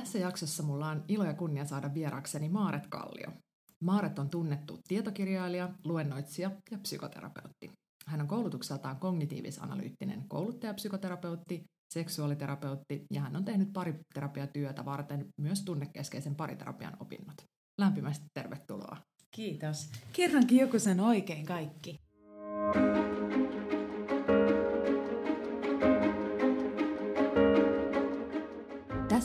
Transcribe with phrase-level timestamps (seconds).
[0.00, 3.32] Tässä jaksossa mulla on ilo ja kunnia saada vierakseni Maaret Kallio.
[3.80, 7.70] Maaret on tunnettu tietokirjailija, luennoitsija ja psykoterapeutti.
[8.06, 11.64] Hän on koulutukseltaan kognitiivis-analyyttinen kouluttajapsykoterapeutti,
[11.94, 17.36] seksuaaliterapeutti ja hän on tehnyt pariterapiatyötä varten myös tunnekeskeisen pariterapian opinnot.
[17.78, 18.96] Lämpimästi tervetuloa.
[19.30, 19.90] Kiitos.
[20.12, 22.05] Kerrankin joku sen oikein kaikki.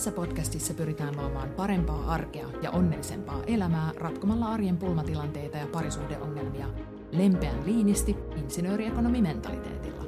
[0.02, 6.68] Tässä podcastissa pyritään luomaan parempaa arkea ja onnellisempaa elämää ratkomalla arjen pulmatilanteita ja parisuhdeongelmia
[7.12, 10.04] lempeän liinisti insinööriekonomimentaliteetilla.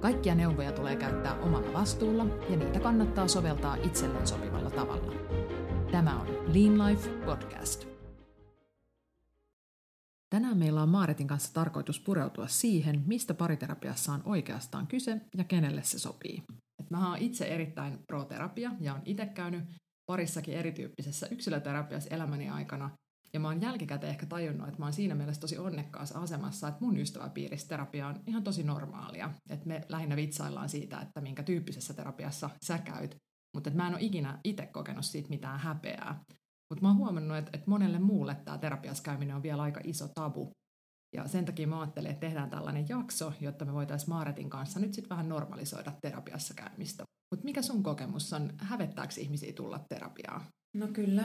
[0.00, 5.12] Kaikkia neuvoja tulee käyttää omalla vastuulla ja niitä kannattaa soveltaa itselleen sopivalla tavalla.
[5.90, 7.86] Tämä on Lean Life Podcast.
[10.30, 15.82] Tänään meillä on Maaretin kanssa tarkoitus pureutua siihen, mistä pariterapiassa on oikeastaan kyse ja kenelle
[15.82, 16.42] se sopii.
[16.92, 19.64] Mä oon itse erittäin pro-terapia ja on itse käynyt
[20.06, 22.90] parissakin erityyppisessä yksilöterapiassa elämäni aikana.
[23.32, 26.84] Ja mä oon jälkikäteen ehkä tajunnut, että mä oon siinä mielessä tosi onnekkaassa asemassa, että
[26.84, 29.30] mun ystäväpiirissä terapia on ihan tosi normaalia.
[29.50, 33.16] Että me lähinnä vitsaillaan siitä, että minkä tyyppisessä terapiassa sä käyt.
[33.54, 36.24] Mutta mä en ole ikinä itse kokenut siitä mitään häpeää.
[36.70, 40.08] Mutta mä oon huomannut, että, että monelle muulle tämä terapiassa käyminen on vielä aika iso
[40.08, 40.52] tabu.
[41.14, 44.94] Ja sen takia mä ajattelin, että tehdään tällainen jakso, jotta me voitaisiin Maaretin kanssa nyt
[44.94, 47.04] sitten vähän normalisoida terapiassa käymistä.
[47.30, 50.42] Mutta mikä sun kokemus on, hävettääkö ihmisiä tulla terapiaan?
[50.76, 51.24] No kyllä,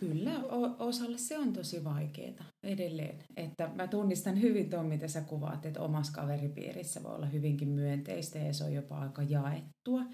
[0.00, 0.40] kyllä
[0.78, 3.18] osalle se on tosi vaikeaa edelleen.
[3.36, 8.38] Että mä tunnistan hyvin tuon, mitä sä kuvaat, että omassa kaveripiirissä voi olla hyvinkin myönteistä
[8.38, 10.04] ja se on jopa aika jaettua.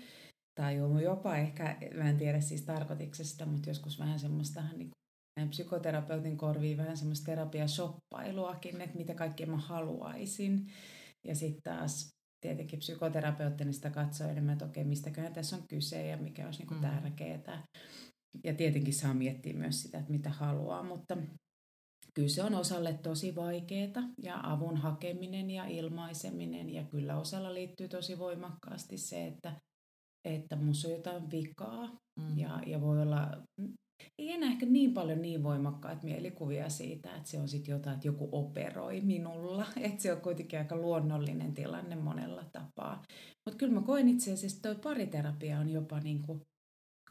[0.54, 4.90] Tai on jopa ehkä, mä en tiedä siis tarkoituksesta, mutta joskus vähän semmoista niin
[5.48, 10.66] psykoterapeutin korviin vähän semmoista terapiashoppailuakin, että mitä kaikkea mä haluaisin.
[11.24, 12.10] Ja sitten taas
[12.40, 16.74] tietenkin psykoterapeuttina sitä katsoo enemmän, että okei, mistäköhän tässä on kyse ja mikä olisi niinku
[16.74, 16.80] mm.
[16.80, 17.64] tärkeää.
[18.44, 21.16] Ja tietenkin saa miettiä myös sitä, että mitä haluaa, mutta
[22.14, 27.88] kyllä se on osalle tosi vaikeaa ja avun hakeminen ja ilmaiseminen ja kyllä osalla liittyy
[27.88, 29.52] tosi voimakkaasti se, että
[30.24, 32.38] että musta on jotain vikaa mm.
[32.38, 33.42] ja, ja voi olla
[34.18, 38.08] ei enää ehkä niin paljon niin voimakkaat mielikuvia siitä, että se on sitten jotain, että
[38.08, 39.66] joku operoi minulla.
[39.80, 43.02] Että se on kuitenkin aika luonnollinen tilanne monella tapaa.
[43.44, 46.40] Mutta kyllä mä koen itse asiassa, että toi pariterapia on jopa niinku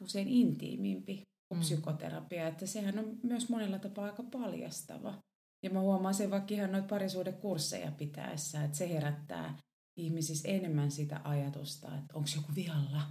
[0.02, 1.62] usein intiimimpi kuin mm.
[1.62, 2.48] psykoterapia.
[2.48, 5.22] Että sehän on myös monella tapaa aika paljastava.
[5.64, 9.58] Ja mä huomaan sen vaikka ihan noita parisuudekursseja pitäessä, että se herättää
[10.00, 13.02] ihmisissä enemmän sitä ajatusta, että onko joku vialla,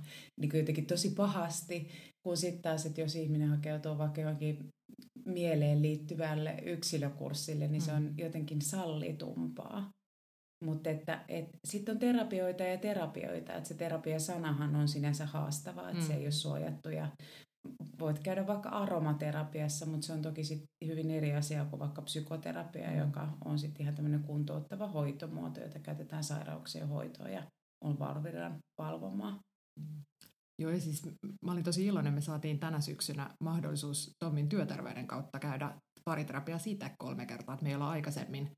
[0.40, 1.88] niin jotenkin tosi pahasti,
[2.22, 4.68] kun sitten taas, että jos ihminen hakeutuu vaikka johonkin
[5.24, 8.14] mieleen liittyvälle yksilökurssille, niin se on mm.
[8.18, 9.90] jotenkin sallitumpaa.
[10.64, 16.02] Mutta että et, sitten on terapioita ja terapioita, että se terapia-sanahan on sinänsä haastava, että
[16.02, 16.06] mm.
[16.06, 17.08] se ei ole suojattu ja
[18.00, 22.90] voit käydä vaikka aromaterapiassa, mutta se on toki sit hyvin eri asia kuin vaikka psykoterapia,
[22.90, 22.98] mm.
[22.98, 27.42] joka on sitten ihan tämmöinen kuntouttava hoitomuoto, jota käytetään sairauksien hoitoon ja
[27.84, 29.40] on valviran valvomaa.
[29.80, 30.02] Mm.
[30.60, 31.02] Joo, ja siis
[31.44, 35.72] mä olin tosi iloinen, me saatiin tänä syksynä mahdollisuus Tommin työterveyden kautta käydä
[36.04, 38.50] pariterapiaa siitä kolme kertaa, että me ei olla aikaisemmin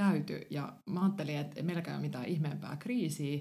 [0.00, 0.46] käyty.
[0.50, 3.40] Ja mä ajattelin, että meillä ei ole mitään ihmeempää kriisiä,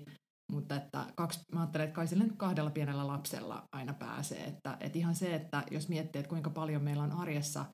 [0.51, 4.43] mutta että kaksi, mä ajattelen, että kai sille nyt kahdella pienellä lapsella aina pääsee.
[4.43, 7.65] Että, että ihan se, että jos miettii, että kuinka paljon meillä on arjessa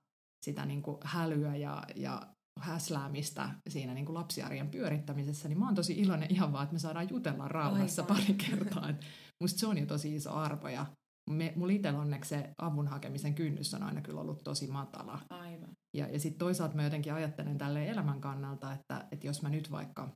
[0.45, 2.21] sitä niin kuin hälyä ja, ja
[2.59, 6.79] häsläämistä siinä niin kuin lapsiarjen pyörittämisessä, niin mä oon tosi iloinen ihan vaan, että me
[6.79, 8.17] saadaan jutella rauhassa Aivan.
[8.17, 8.89] pari kertaa.
[8.89, 9.05] Et
[9.43, 10.85] musta se on jo tosi iso arvo ja
[11.29, 15.19] me, mulla itsellä onneksi se avun hakemisen kynnys on aina kyllä ollut tosi matala.
[15.29, 15.69] Aivan.
[15.97, 19.71] Ja, ja sitten toisaalta mä jotenkin ajattelen tälle elämän kannalta, että, että jos mä nyt
[19.71, 20.09] vaikka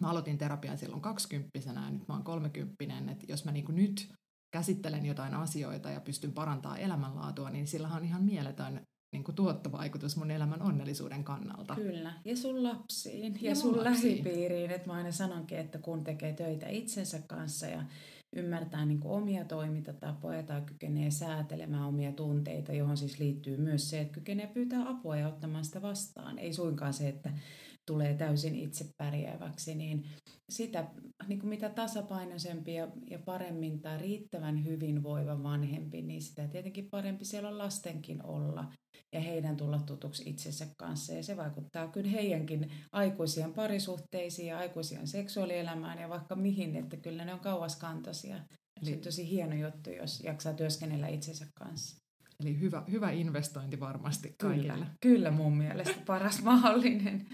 [0.00, 4.12] Mä aloitin terapian silloin kaksikymppisenä ja nyt mä oon kolmekymppinen, että jos mä niinku nyt
[4.50, 8.80] käsittelen jotain asioita ja pystyn parantamaan elämänlaatua, niin sillä on ihan mieletön
[9.12, 11.74] niin kuin tuottovaikutus mun elämän onnellisuuden kannalta.
[11.74, 14.24] Kyllä, ja sun lapsiin ja, ja sun lapsiin.
[14.24, 14.70] lähipiiriin.
[14.70, 17.84] Että mä aina sanonkin, että kun tekee töitä itsensä kanssa ja
[18.36, 24.00] ymmärtää niin kuin omia toimintatapoja tai kykenee säätelemään omia tunteita, johon siis liittyy myös se,
[24.00, 26.38] että kykenee pyytää apua ja ottamaan sitä vastaan.
[26.38, 27.32] Ei suinkaan se, että
[27.86, 30.06] tulee täysin itse pärjääväksi, niin
[30.48, 30.90] sitä
[31.28, 37.24] niin kuin mitä tasapainoisempi ja, ja paremmin tai riittävän hyvinvoiva vanhempi, niin sitä tietenkin parempi
[37.24, 38.72] siellä on lastenkin olla
[39.12, 41.14] ja heidän tulla tutuksi itsensä kanssa.
[41.14, 47.24] Ja se vaikuttaa kyllä heidänkin aikuisien parisuhteisiin ja aikuisien seksuaalielämään ja vaikka mihin, että kyllä
[47.24, 48.36] ne on kauaskantoisia.
[48.36, 48.90] Eli...
[48.90, 52.00] Se on tosi hieno juttu, jos jaksaa työskennellä itsensä kanssa.
[52.40, 54.72] Eli hyvä, hyvä investointi varmasti kaikille.
[54.72, 57.26] Kyllä, kyllä mun mielestä paras mahdollinen.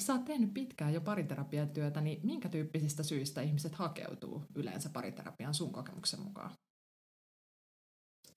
[0.00, 5.72] Sä oot tehnyt pitkään jo pariterapiatyötä, niin minkä tyyppisistä syistä ihmiset hakeutuu yleensä pariterapian sun
[5.72, 6.50] kokemuksen mukaan?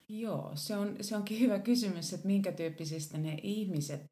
[0.08, 4.06] Joo, se, on, se onkin hyvä kysymys, että minkä tyyppisistä ne ihmiset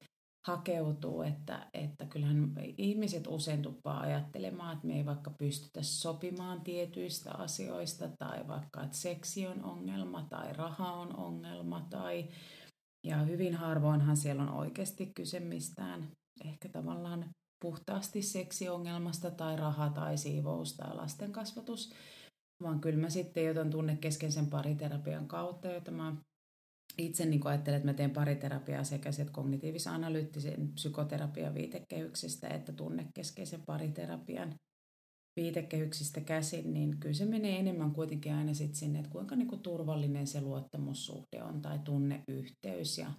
[0.46, 7.34] hakeutuu, että, että kyllähän ihmiset usein tuppaa ajattelemaan, että me ei vaikka pystytä sopimaan tietyistä
[7.34, 12.28] asioista tai vaikka, että seksi on ongelma tai raha on ongelma tai
[13.04, 16.10] ja hyvin harvoinhan siellä on oikeasti kyse mistään
[16.44, 17.30] ehkä tavallaan
[17.60, 21.92] puhtaasti seksiongelmasta tai raha tai siivous tai lasten kasvatus,
[22.62, 26.16] vaan kyllä mä sitten jotain tunnekeskeisen pariterapian kautta, jota mä
[26.98, 34.54] itse niin ajattelen, että mä teen pariterapiaa sekä kognitiivis-analyyttisen psykoterapian viitekehyksistä että tunnekeskeisen pariterapian
[35.36, 39.62] viitekehyksistä käsin, niin kyllä se menee enemmän kuitenkin aina sit sinne, että kuinka niin kuin
[39.62, 43.12] turvallinen se luottamussuhde on tai tunneyhteys ja,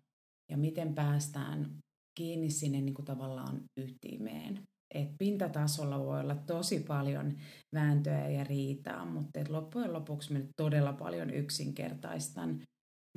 [0.52, 1.78] ja miten päästään
[2.16, 4.64] kiinni sinne niin kuin tavallaan ytimeen.
[4.94, 7.38] Et pintatasolla voi olla tosi paljon
[7.76, 12.62] vääntöä ja riitaa, mutta et loppujen lopuksi me todella paljon yksinkertaistan.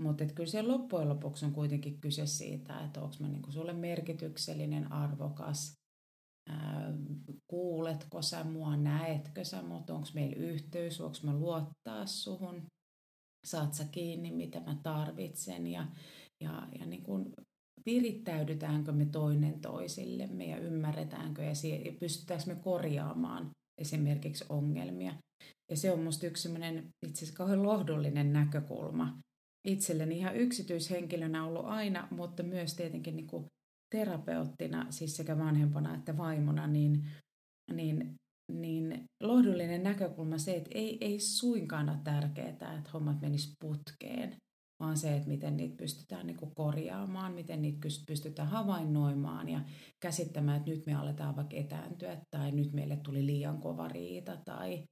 [0.00, 4.92] Mutta kyllä se loppujen lopuksi on kuitenkin kyse siitä, että onko mä niinku sulle merkityksellinen,
[4.92, 5.74] arvokas,
[7.50, 12.66] kuuletko sä mua, näetkö sä mut, onko meillä yhteys, onko mä luottaa suhun,
[13.46, 15.86] saat sä kiinni, mitä mä tarvitsen ja,
[16.40, 17.34] ja, ja niin kuin
[17.86, 21.52] virittäydytäänkö me toinen toisillemme ja ymmärretäänkö ja
[22.00, 23.50] pystytäänkö me korjaamaan
[23.80, 25.14] esimerkiksi ongelmia.
[25.70, 29.18] Ja se on minusta yksi sellainen itse asiassa kauhean lohdullinen näkökulma.
[29.66, 33.46] Itselleni ihan yksityishenkilönä ollut aina, mutta myös tietenkin niin kuin
[33.94, 37.06] terapeuttina, siis sekä vanhempana että vaimona, niin,
[37.72, 38.14] niin,
[38.52, 44.36] niin lohdullinen näkökulma se, että ei, ei suinkaan ole tärkeää, että hommat menis putkeen,
[44.80, 49.60] vaan se, että miten niitä pystytään niin kuin korjaamaan, miten niitä pystytään havainnoimaan ja
[50.00, 54.84] käsittämään, että nyt me aletaan vaikka etääntyä tai nyt meille tuli liian kova riita tai,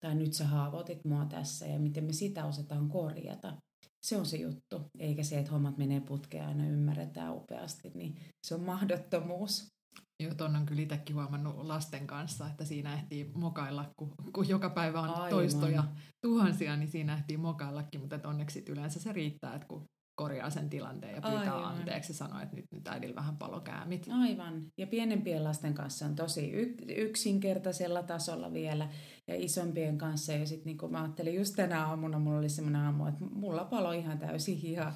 [0.00, 3.56] tai nyt sä haavoitit mua tässä ja miten me sitä osataan korjata.
[4.02, 8.54] Se on se juttu, eikä se, että hommat menee putkeen aina ymmärretään upeasti, niin se
[8.54, 9.77] on mahdottomuus.
[10.20, 14.70] Joo, ton on kyllä itsekin huomannut lasten kanssa, että siinä ehtii mokailla, kun, kun joka
[14.70, 15.30] päivä on Aivan.
[15.30, 15.84] toistoja
[16.22, 21.14] tuhansia, niin siinä ehtii mokaillakin, mutta onneksi yleensä se riittää, että kun korjaa sen tilanteen
[21.14, 21.64] ja pyytää Aivan.
[21.64, 24.08] anteeksi ja sanoo, että nyt, nyt äidillä vähän palokäämit.
[24.12, 24.62] Aivan.
[24.78, 26.50] Ja pienempien lasten kanssa on tosi
[26.96, 28.88] yksinkertaisella tasolla vielä
[29.28, 30.32] ja isompien kanssa.
[30.32, 33.92] Ja sitten niin mä ajattelin just tänä aamuna, mulla oli semmoinen aamu, että mulla palo
[33.92, 34.92] ihan täysin hiha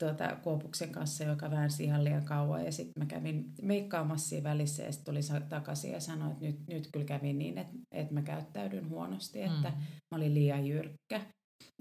[0.00, 2.64] tuota, Kuopuksen kanssa, joka väänsi ihan liian kauan.
[2.64, 6.66] Ja sitten mä kävin meikkaamassa siinä välissä ja sitten tuli takaisin ja sanoi, että nyt,
[6.68, 9.76] nyt kyllä kävin niin, että, että mä käyttäydyn huonosti, että mm.
[10.10, 11.20] mä olin liian jyrkkä,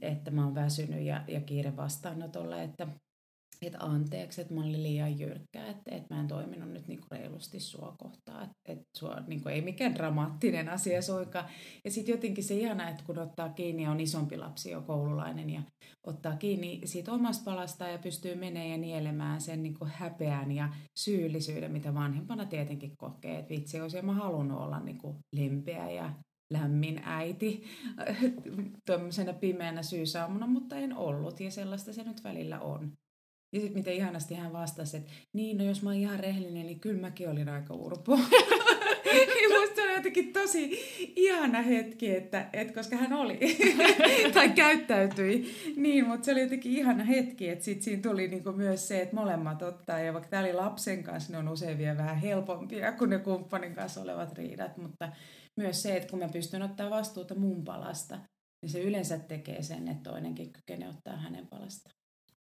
[0.01, 2.87] että mä oon väsynyt ja, ja kiire vastaanotolla, että
[3.61, 7.59] että anteeksi, että mä olin liian jyrkkä, että, että mä en toiminut nyt niin reilusti
[7.59, 11.45] sua kohtaan, että, että sua, niin kuin, ei mikään dramaattinen asia suinkaan.
[11.85, 15.49] Ja sitten jotenkin se ihana, että kun ottaa kiinni ja on isompi lapsi jo koululainen
[15.49, 15.61] ja
[16.07, 20.69] ottaa kiinni siitä omasta palasta ja pystyy menemään ja nielemään sen niin kuin häpeän ja
[20.99, 26.13] syyllisyyden, mitä vanhempana tietenkin kokee, että vitsi, olisin mä halunnut olla niin kuin lempeä ja
[26.53, 27.63] lämmin äiti
[28.87, 32.91] tuommoisena pimeänä syysaamuna, mutta en ollut ja sellaista se nyt välillä on.
[33.53, 36.79] Ja sitten miten ihanasti hän vastasi, että niin, no jos mä oon ihan rehellinen, niin
[36.79, 38.17] kyllä mäkin olin aika urpo.
[39.59, 40.79] Musta se oli jotenkin tosi
[41.15, 43.39] ihana hetki, että, että koska hän oli
[44.33, 48.87] tai käyttäytyi niin, mutta se oli jotenkin ihana hetki, että sit siinä tuli niinku myös
[48.87, 52.17] se, että molemmat ottaa, ja vaikka tämä oli lapsen kanssa, ne on usein vielä vähän
[52.17, 55.11] helpompia kuin ne kumppanin kanssa olevat riidat, mutta
[55.57, 58.19] myös se, että kun mä pystyn ottaa vastuuta mun palasta,
[58.61, 61.98] niin se yleensä tekee sen, että toinenkin kykenee ottaa hänen palastaan.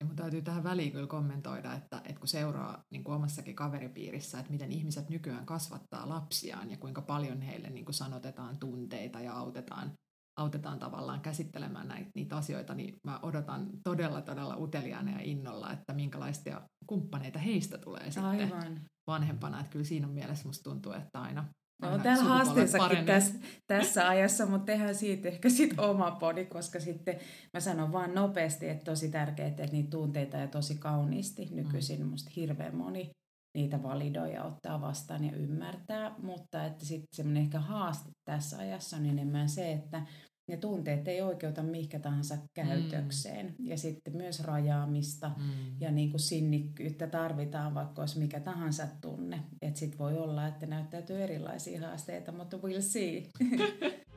[0.01, 4.39] Ja mun täytyy tähän väliin kyllä kommentoida, että, että kun seuraa niin kuin omassakin kaveripiirissä,
[4.39, 9.33] että miten ihmiset nykyään kasvattaa lapsiaan ja kuinka paljon heille niin kuin sanotetaan tunteita ja
[9.33, 9.93] autetaan,
[10.39, 15.93] autetaan tavallaan käsittelemään näitä, niitä asioita, niin mä odotan todella, todella uteliaana ja innolla, että
[15.93, 18.81] minkälaisia kumppaneita heistä tulee sitten Aivan.
[19.07, 19.61] vanhempana.
[19.61, 21.45] Että kyllä siinä on mielessä musta tuntuu, että aina
[21.83, 23.35] No, täällä haasteensakin tässä,
[23.67, 27.19] tässä ajassa, mutta tehdään siitä ehkä sit oma podi, koska sitten
[27.55, 32.07] mä sanon vaan nopeasti, että tosi tärkeää, että niitä tunteita ja tosi kauniisti nykyisin mm.
[32.07, 33.11] musta hirveän moni
[33.55, 38.97] niitä validoi ja ottaa vastaan ja ymmärtää, mutta että sitten semmoinen ehkä haaste tässä ajassa
[38.97, 40.03] on enemmän se, että
[40.51, 43.55] ne tunteet ei oikeuta mihinkä tahansa käytökseen.
[43.59, 43.67] Mm.
[43.67, 45.45] Ja sitten myös rajaamista mm.
[45.81, 49.41] ja niin kuin sinnikkyyttä tarvitaan, vaikka olisi mikä tahansa tunne.
[49.63, 53.23] Että sitten voi olla, että näyttäytyy erilaisia haasteita, mutta we'll see.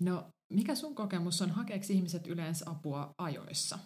[0.00, 3.78] No, mikä sun kokemus on, hakeeko ihmiset yleensä apua ajoissa?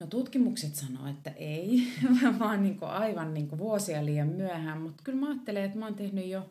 [0.00, 1.82] No tutkimukset sanoo, että ei,
[2.38, 6.26] vaan niin aivan niin vuosia liian myöhään, mutta kyllä mä ajattelen, että mä oon tehnyt
[6.26, 6.50] jo,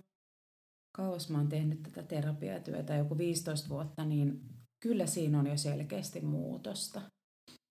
[0.97, 4.41] kauas mä oon tehnyt tätä terapiatyötä, joku 15 vuotta, niin
[4.79, 7.01] kyllä siinä on jo selkeästi muutosta.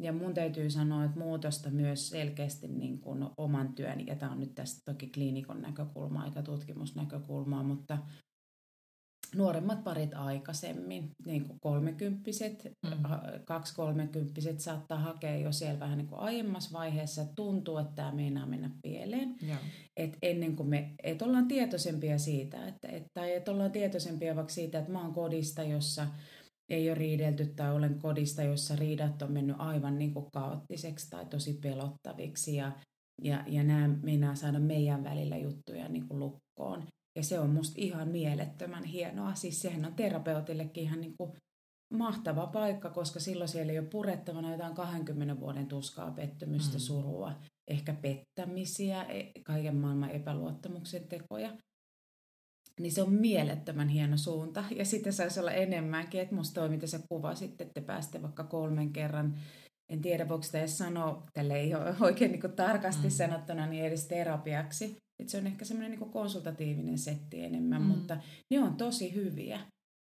[0.02, 4.40] Ja mun täytyy sanoa, että muutosta myös selkeästi niin kuin oman työn, ja tämä on
[4.40, 7.98] nyt tästä toki kliinikon näkökulmaa eikä tutkimusnäkökulmaa, mutta
[9.34, 12.90] nuoremmat parit aikaisemmin, niin kuin kolmekymppiset, mm.
[13.44, 18.12] kaksi kolmekymppiset saattaa hakea jo siellä vähän niin kuin aiemmassa vaiheessa, että tuntuu, että tämä
[18.12, 19.36] meinaa mennä pieleen.
[19.46, 19.60] Yeah.
[19.96, 24.52] Et ennen kuin me, et ollaan tietoisempia siitä, että, et, tai että ollaan tietoisempia vaikka
[24.52, 26.06] siitä, että mä oon kodista, jossa
[26.68, 31.26] ei ole riidelty tai olen kodista, jossa riidat on mennyt aivan niin kuin kaoottiseksi tai
[31.26, 32.72] tosi pelottaviksi ja,
[33.22, 36.86] ja, ja nämä meinaa saada meidän välillä juttuja niin kuin lukkoon.
[37.16, 39.34] Ja se on musta ihan mielettömän hienoa.
[39.34, 41.32] Siis sehän on terapeutillekin ihan niin kuin
[41.94, 46.80] mahtava paikka, koska silloin siellä ei ole purettavana jotain 20 vuoden tuskaa, pettymystä, mm.
[46.80, 47.32] surua,
[47.68, 51.56] ehkä pettämisiä, e, kaiken maailman epäluottamuksen tekoja.
[52.80, 54.64] Niin se on mielettömän hieno suunta.
[54.76, 58.44] Ja sitten saisi olla enemmänkin, että musta toi, mitä sä kuvasit, että te pääste vaikka
[58.44, 59.38] kolmen kerran
[59.88, 63.10] en tiedä voiko sitä edes sanoa, tälle ei ole oikein niin tarkasti mm.
[63.10, 64.96] sanottuna, niin edes terapiaksi.
[65.18, 67.88] Et se on ehkä semmoinen niin konsultatiivinen setti enemmän, mm.
[67.88, 68.16] mutta
[68.50, 69.60] ne on tosi hyviä.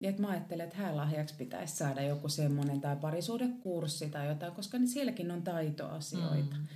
[0.02, 4.78] Ja että mä ajattelen, että häälahjaksi pitäisi saada joku semmoinen tai parisuudekurssi tai jotain, koska
[4.78, 6.56] niin sielläkin on taitoasioita.
[6.56, 6.66] Mm.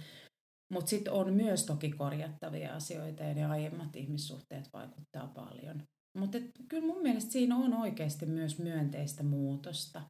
[0.72, 5.82] Mutta sitten on myös toki korjattavia asioita ja ne aiemmat ihmissuhteet vaikuttaa paljon.
[6.18, 10.02] Mutta kyllä mun mielestä siinä on oikeasti myös myönteistä muutosta.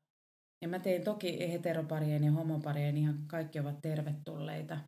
[0.62, 4.79] Ja mä tein toki heteroparien ja homoparien ihan kaikki ovat tervetulleita.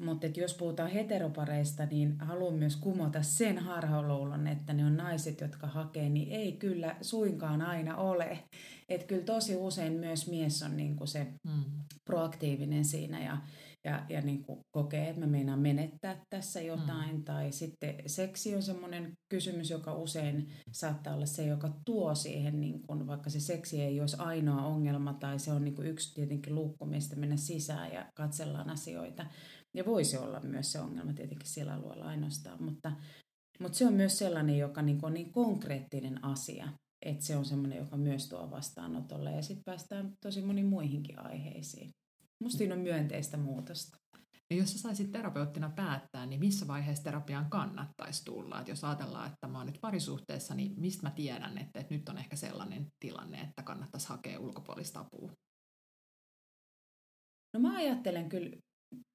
[0.00, 5.66] Mutta jos puhutaan heteropareista, niin haluan myös kumota sen harhaluulon, että ne on naiset, jotka
[5.66, 8.38] hakee, niin ei kyllä suinkaan aina ole.
[8.88, 11.64] Että kyllä tosi usein myös mies on niinku se mm.
[12.04, 13.36] proaktiivinen siinä ja,
[13.84, 17.16] ja, ja niinku kokee, että mä meinaan menettää tässä jotain.
[17.16, 17.24] Mm.
[17.24, 23.06] Tai sitten seksi on semmoinen kysymys, joka usein saattaa olla se, joka tuo siihen, niinku,
[23.06, 27.16] vaikka se seksi ei olisi ainoa ongelma tai se on niinku yksi tietenkin luukku, mistä
[27.16, 29.26] mennä sisään ja katsellaan asioita
[29.74, 32.92] ja voisi olla myös se ongelma tietenkin sillä alueella ainoastaan, mutta,
[33.60, 36.68] mutta se on myös sellainen, joka niin on niin konkreettinen asia,
[37.02, 41.90] että se on sellainen, joka myös tuo vastaanotolle ja sitten päästään tosi moniin muihinkin aiheisiin.
[42.42, 43.96] Musta siinä on myönteistä muutosta.
[44.50, 48.60] Ja jos sä saisit terapeuttina päättää, niin missä vaiheessa terapiaan kannattaisi tulla?
[48.60, 52.08] Et jos ajatellaan, että mä oon nyt parisuhteessa, niin mistä mä tiedän, että, että nyt
[52.08, 55.32] on ehkä sellainen tilanne, että kannattaisi hakea ulkopuolista apua?
[57.54, 58.56] No mä ajattelen kyllä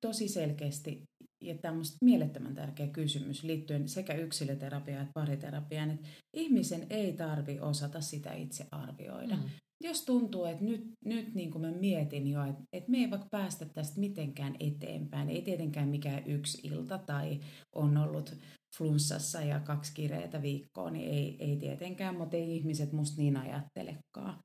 [0.02, 1.04] tosi selkeästi
[1.42, 8.02] ja tämmöistä mielettömän tärkeä kysymys liittyen sekä yksilöterapiaan että pariterapiaan, että ihmisen ei tarvi osata
[8.02, 9.36] sitä itse arvioida.
[9.36, 9.44] Mm.
[9.84, 13.28] Jos tuntuu, että nyt, nyt niin kuin mä mietin jo, että, että me ei vaikka
[13.32, 17.40] päästä tästä mitenkään eteenpäin, ei tietenkään mikään yksi ilta tai
[17.76, 18.36] on ollut
[18.78, 24.40] flunssassa ja kaksi kireitä viikkoa, niin ei, ei tietenkään, mutta ei ihmiset musta niin ajattelekaan.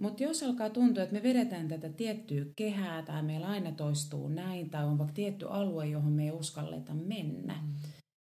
[0.00, 4.70] Mutta jos alkaa tuntua, että me vedetään tätä tiettyä kehää tai meillä aina toistuu näin
[4.70, 7.74] tai on vaikka tietty alue, johon me ei uskalleta mennä, mm.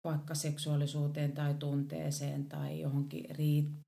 [0.04, 3.26] vaikka seksuaalisuuteen tai tunteeseen tai johonkin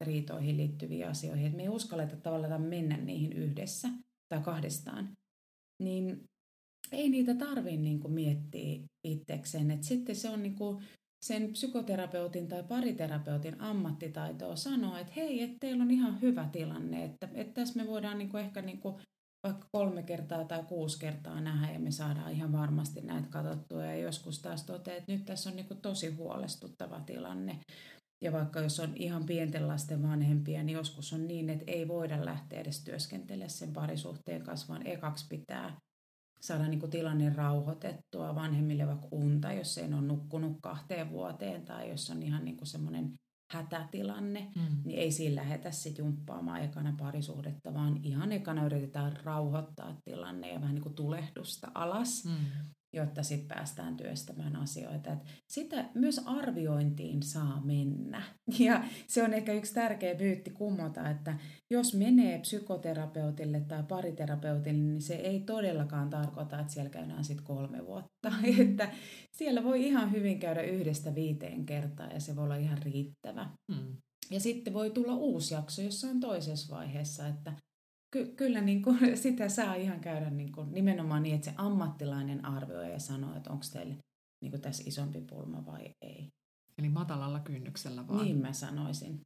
[0.02, 3.90] riitoihin liittyviin asioihin, että me ei uskalleta tavallaan mennä niihin yhdessä
[4.30, 5.10] tai kahdestaan,
[5.84, 6.24] niin
[6.92, 9.72] ei niitä tarvitse niin miettiä itsekseen.
[9.72, 10.84] Et sitten se on niin kuin
[11.28, 17.30] sen psykoterapeutin tai pariterapeutin ammattitaitoa sanoa, että hei, että teillä on ihan hyvä tilanne, että,
[17.34, 18.96] että tässä me voidaan niin kuin ehkä niin kuin
[19.44, 23.96] vaikka kolme kertaa tai kuusi kertaa nähdä ja me saadaan ihan varmasti näitä katsottua ja
[23.96, 27.60] joskus taas toteaa, että nyt tässä on niin kuin tosi huolestuttava tilanne.
[28.24, 32.26] Ja vaikka jos on ihan pienten lasten vanhempia, niin joskus on niin, että ei voida
[32.26, 35.78] lähteä edes työskentelemään sen parisuhteen kanssa, vaan ekaksi pitää
[36.48, 41.90] saada niin kuin tilanne rauhoitettua vanhemmille vaikka unta, jos ei ole nukkunut kahteen vuoteen tai
[41.90, 43.14] jos on ihan niin kuin semmoinen
[43.52, 44.82] hätätilanne, mm.
[44.86, 50.62] niin ei sillä lähdetä sitten jumppaamaan ekana parisuhdetta, vaan ihan ekana yritetään rauhoittaa tilanne ja
[50.62, 52.26] vähän niin kuin tulehdusta alas.
[52.26, 55.14] Mm jotta sitten päästään työstämään asioita.
[55.14, 58.22] Et sitä myös arviointiin saa mennä.
[58.60, 61.38] Ja se on ehkä yksi tärkeä myytti kummota, että
[61.70, 67.86] jos menee psykoterapeutille tai pariterapeutille, niin se ei todellakaan tarkoita, että siellä käydään sitten kolme
[67.86, 68.30] vuotta.
[68.30, 68.62] Mm.
[68.70, 68.90] Että
[69.32, 73.50] siellä voi ihan hyvin käydä yhdestä viiteen kertaa ja se voi olla ihan riittävä.
[73.68, 73.98] Mm.
[74.32, 77.54] Ja sitten voi tulla uusi jakso jossain toisessa vaiheessa, että
[78.16, 82.46] ky- kyllä niin kuin sitä saa ihan käydä niin kuin nimenomaan niin, että se ammattilainen
[82.46, 83.96] arvioi ja sanoo, että onko teillä
[84.42, 86.30] niin kuin tässä isompi pulma vai ei.
[86.78, 88.26] Eli matalalla kynnyksellä vaan.
[88.26, 89.22] Niin mä sanoisin.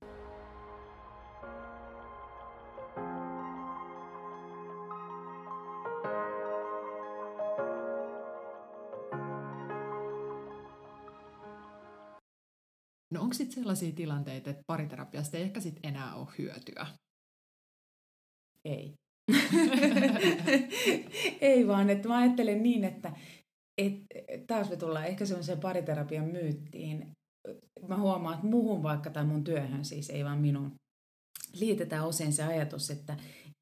[13.11, 16.87] No onko sitten sellaisia tilanteita, että pariterapiasta ei ehkä sitten enää ole hyötyä?
[18.65, 18.93] Ei.
[21.41, 23.11] ei vaan, että mä ajattelen niin, että
[23.77, 23.93] et,
[24.47, 27.11] taas me tullaan ehkä semmoiseen pariterapian myyttiin.
[27.87, 30.75] Mä huomaan, että muuhun vaikka tai mun työhön siis, ei vaan minun,
[31.59, 33.17] liitetään usein se ajatus, että,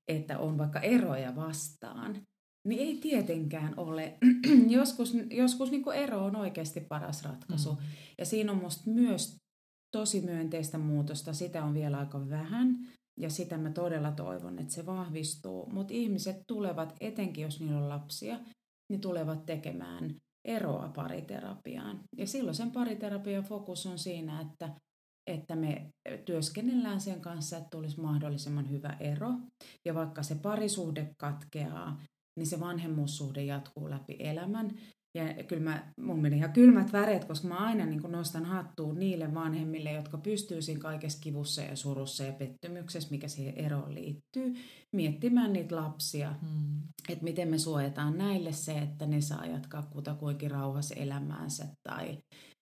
[0.08, 2.22] että on vaikka eroja vastaan.
[2.68, 4.18] Niin ei tietenkään ole.
[4.78, 7.72] joskus joskus niin ero on oikeasti paras ratkaisu.
[7.72, 7.78] Mm.
[8.18, 9.36] Ja siinä on musta myös
[9.92, 11.34] tosi myönteistä muutosta.
[11.34, 12.88] Sitä on vielä aika vähän.
[13.20, 15.70] Ja sitä mä todella toivon, että se vahvistuu.
[15.74, 18.40] Mutta ihmiset tulevat, etenkin jos niillä on lapsia,
[18.90, 22.00] niin tulevat tekemään eroa pariterapiaan.
[22.18, 24.70] Ja silloin sen pariterapian fokus on siinä, että,
[25.28, 25.90] että me
[26.26, 29.32] työskennellään sen kanssa, että tulisi mahdollisimman hyvä ero.
[29.86, 32.02] Ja vaikka se parisuhde katkeaa,
[32.38, 34.78] niin se vanhemmuussuhde jatkuu läpi elämän.
[35.18, 39.34] Ja kyllä mä, mun meni ihan kylmät väreet, koska mä aina niin nostan hattuun niille
[39.34, 44.54] vanhemmille, jotka pystyy siinä kaikessa kivussa ja surussa ja pettymyksessä, mikä siihen eroon liittyy,
[44.96, 46.82] miettimään niitä lapsia, hmm.
[47.10, 52.18] että miten me suojataan näille se, että ne saa jatkaa kutakuinkin rauhassa elämäänsä tai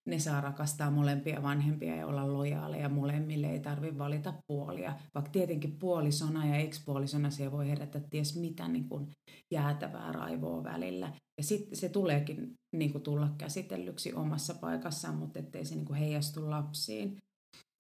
[0.08, 4.96] ne saa rakastaa molempia vanhempia ja olla lojaaleja molemmille, ei tarvitse valita puolia.
[5.16, 9.08] Vaikka tietenkin puolisona ja ekspuolisona siellä voi herätä ties mitä niin kuin
[9.54, 11.14] jäätävää raivoa välillä.
[11.38, 16.00] Ja sitten se tuleekin niin kuin tulla käsitellyksi omassa paikassaan, mutta ettei se niin kuin
[16.00, 17.18] heijastu lapsiin.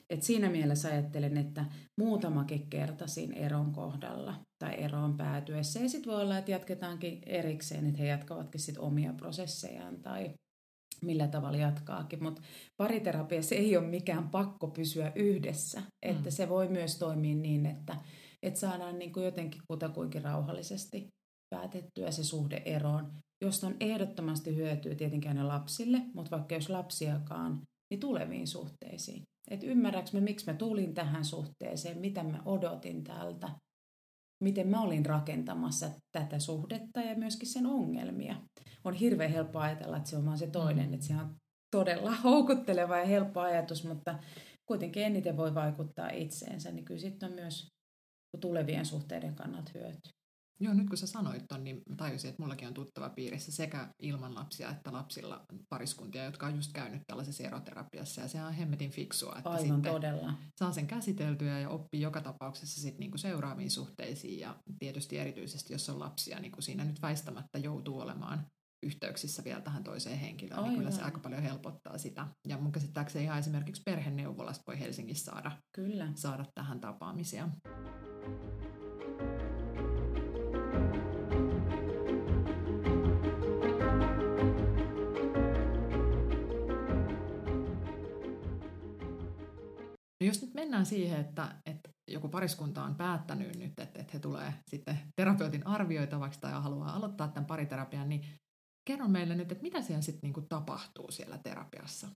[0.09, 1.65] Et siinä mielessä ajattelen, että
[1.99, 5.79] muutamakin kerta siinä eron kohdalla tai eroon päätyessä.
[5.79, 10.33] Ja sitten voi olla, että jatketaankin erikseen, että he jatkavatkin sit omia prosessejaan tai
[11.01, 12.23] millä tavalla jatkaakin.
[12.23, 12.41] Mutta
[12.77, 15.79] pariterapiassa ei ole mikään pakko pysyä yhdessä.
[15.79, 15.85] Mm.
[16.01, 17.97] Että se voi myös toimia niin, että,
[18.43, 21.09] että saadaan niin kuin jotenkin kutakuinkin rauhallisesti
[21.49, 27.61] päätettyä se suhde eroon, josta on ehdottomasti hyötyä tietenkin aina lapsille, mutta vaikka jos lapsiakaan,
[27.89, 29.23] niin tuleviin suhteisiin.
[29.51, 33.49] Että ymmärräks mä, miksi mä tulin tähän suhteeseen, mitä mä odotin tältä,
[34.43, 38.35] miten mä olin rakentamassa tätä suhdetta ja myöskin sen ongelmia.
[38.85, 40.93] On hirveän helppo ajatella, että se on vaan se toinen, mm.
[40.93, 41.35] että se on
[41.71, 44.19] todella houkutteleva ja helppo ajatus, mutta
[44.65, 47.67] kuitenkin eniten voi vaikuttaa itseensä, niin kyllä sitten on myös
[48.41, 50.11] tulevien suhteiden kannalta hyötyä.
[50.59, 53.87] Joo, nyt kun sä sanoit ton, niin mä tajusin, että mullakin on tuttava piirissä sekä
[53.99, 58.21] ilman lapsia että lapsilla pariskuntia, jotka on just käynyt tällaisessa eroterapiassa.
[58.21, 60.33] Ja se on hemmetin fiksua, että Aivan sitten todella.
[60.59, 64.39] saa sen käsiteltyä ja oppii joka tapauksessa sit niinku seuraaviin suhteisiin.
[64.39, 68.45] Ja tietysti erityisesti, jos on lapsia, niin siinä nyt väistämättä joutuu olemaan
[68.85, 70.69] yhteyksissä vielä tähän toiseen henkilöön, Aivan.
[70.69, 72.27] niin kyllä se aika paljon helpottaa sitä.
[72.47, 76.07] Ja mun käsittääkseni ihan esimerkiksi perheneuvolasta voi Helsingissä saada, kyllä.
[76.15, 77.49] saada tähän tapaamisia.
[90.21, 94.19] No jos nyt mennään siihen, että, että joku pariskunta on päättänyt nyt, että, että he
[94.19, 98.25] tulee sitten terapeutin arvioitavaksi tai haluaa aloittaa tämän pariterapian, niin
[98.85, 102.07] kerro meille nyt, että mitä siellä sitten niinku tapahtuu siellä terapiassa?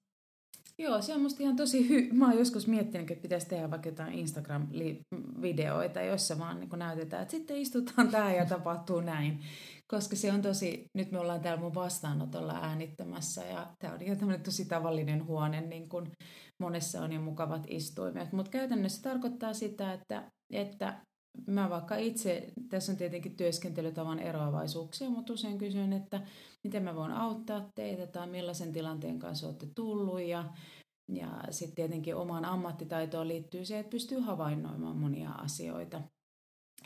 [0.80, 2.10] Joo, se on musta ihan tosi hy...
[2.14, 7.32] Mä oon joskus miettinyt, että pitäisi tehdä vaikka jotain Instagram-videoita, joissa vaan niin näytetään, että
[7.32, 9.40] sitten istutaan tää ja tapahtuu näin.
[9.88, 14.18] Koska se on tosi, nyt me ollaan täällä mun vastaanotolla äänittämässä ja tää on ihan
[14.18, 16.12] tämmöinen tosi tavallinen huone, niin kuin
[16.60, 18.34] monessa on jo mukavat istuimet.
[18.34, 21.02] Mutta käytännössä tarkoittaa sitä, että, että
[21.48, 26.22] mä vaikka itse, tässä on tietenkin työskentelytavan eroavaisuuksia, mutta usein kysyn, että
[26.64, 30.46] miten mä voin auttaa teitä tai millaisen tilanteen kanssa olette tullut ja,
[31.08, 36.02] ja sitten tietenkin omaan ammattitaitoon liittyy se, että pystyy havainnoimaan monia asioita.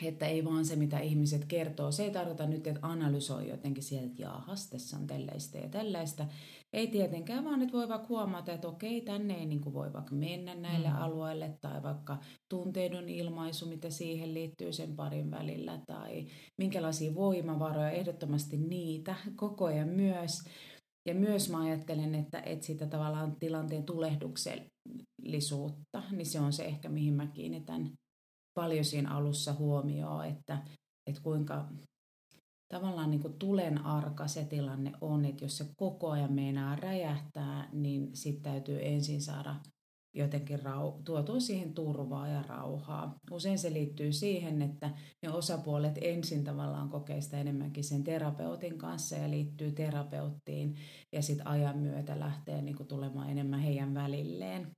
[0.02, 1.92] Että ei vaan se, mitä ihmiset kertoo.
[1.92, 6.26] Se ei tarkoita nyt, että analysoi jotenkin sieltä, että jaahas, tässä on tällaista ja tällaista.
[6.72, 10.14] Ei tietenkään, vaan nyt voi vaikka huomata, että okei, tänne ei niin kuin voi vaikka
[10.14, 10.96] mennä näille mm.
[10.96, 16.26] alueille, tai vaikka tunteiden ilmaisu, mitä siihen liittyy sen parin välillä, tai
[16.58, 20.42] minkälaisia voimavaroja, ehdottomasti niitä koko ajan myös.
[21.08, 26.88] Ja myös mä ajattelen, että, että sitä tavallaan tilanteen tulehduksellisuutta, niin se on se ehkä,
[26.88, 27.92] mihin mä kiinnitän
[28.54, 30.58] paljon siinä alussa huomioon, että,
[31.06, 31.68] että kuinka
[32.68, 37.68] tavallaan niin kuin tulen arka se tilanne on, että jos se koko ajan meinaa räjähtää,
[37.72, 39.56] niin sitten täytyy ensin saada
[40.14, 43.14] jotenkin rau- tuotua siihen turvaa ja rauhaa.
[43.30, 44.90] Usein se liittyy siihen, että
[45.22, 50.74] ne osapuolet ensin tavallaan kokee sitä enemmänkin sen terapeutin kanssa ja liittyy terapeuttiin
[51.12, 54.70] ja sitten ajan myötä lähtee niin kuin tulemaan enemmän heidän välilleen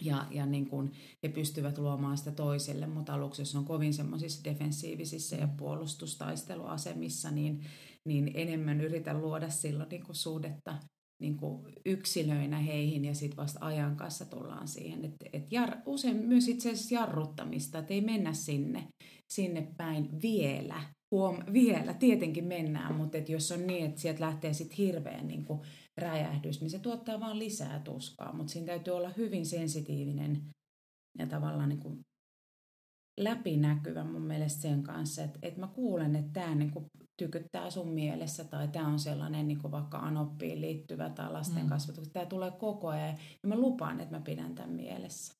[0.00, 4.44] ja, ja niin kuin he pystyvät luomaan sitä toiselle, mutta aluksi jos on kovin semmoisissa
[4.44, 7.64] defensiivisissä ja puolustustaisteluasemissa, niin,
[8.04, 10.78] niin enemmän yritän luoda silloin niin kuin suhdetta
[11.20, 15.04] niin kuin yksilöinä heihin ja sitten vasta ajan kanssa tullaan siihen.
[15.04, 18.88] Et, et jar, usein myös itse asiassa jarruttamista, että ei mennä sinne,
[19.28, 20.95] sinne päin vielä.
[21.10, 25.44] Huom, vielä, tietenkin mennään, mutta et jos on niin, että sieltä lähtee sitten hirveän niin
[25.44, 25.60] kuin
[25.96, 30.42] räjähdys, niin se tuottaa vaan lisää tuskaa, mutta siinä täytyy olla hyvin sensitiivinen
[31.18, 32.00] ja tavallaan niin kuin
[33.20, 37.88] läpinäkyvä mun mielestä sen kanssa, että, että mä kuulen, että tämä niin kuin tykyttää sun
[37.88, 41.68] mielessä tai tämä on sellainen niin kuin vaikka anoppiin liittyvä tai lasten mm.
[41.68, 42.08] kasvatus.
[42.08, 45.34] Tämä tulee koko ajan ja mä lupaan, että mä pidän tämän mielessä.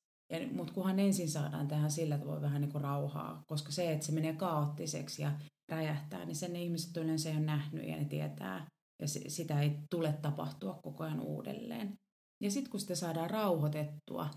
[0.53, 4.13] Mutta kunhan ensin saadaan tähän sillä tavoin vähän niin kuin rauhaa, koska se, että se
[4.13, 5.33] menee kaoottiseksi ja
[5.69, 8.67] räjähtää, niin sen ihmiset yleensä ei ole nähnyt ja ne tietää.
[9.03, 11.95] Ja se, sitä ei tule tapahtua koko ajan uudelleen.
[12.43, 14.31] Ja sitten kun sitä saadaan rauhoitettua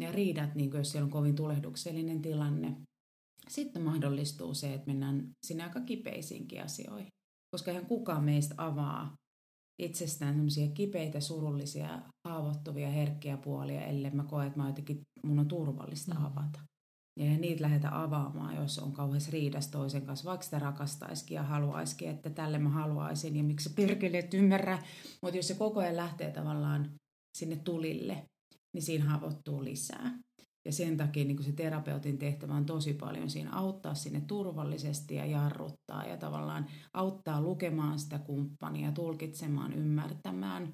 [0.00, 2.76] ja riidat, niin jos siellä on kovin tulehduksellinen tilanne,
[3.48, 7.08] sitten mahdollistuu se, että mennään sinne aika kipeisiinkin asioihin.
[7.50, 9.16] Koska eihän kukaan meistä avaa
[9.78, 15.48] itsestään semmoisia kipeitä, surullisia, haavoittuvia, herkkiä puolia, ellei mä koe, että mä jotenkin, mun on
[15.48, 16.24] turvallista mm.
[16.24, 16.60] avata.
[17.16, 22.08] Ja niitä lähdetä avaamaan, jos on kauhean riidas toisen kanssa, vaikka sitä rakastaisikin ja haluaisikin,
[22.10, 24.78] että tälle mä haluaisin ja miksi perkele et ymmärrä.
[25.22, 26.90] Mutta jos se koko ajan lähtee tavallaan
[27.38, 28.26] sinne tulille,
[28.72, 30.18] niin siinä haavoittuu lisää.
[30.64, 35.26] Ja sen takia niin se terapeutin tehtävä on tosi paljon siinä auttaa sinne turvallisesti ja
[35.26, 40.72] jarruttaa ja tavallaan auttaa lukemaan sitä kumppania, tulkitsemaan, ymmärtämään,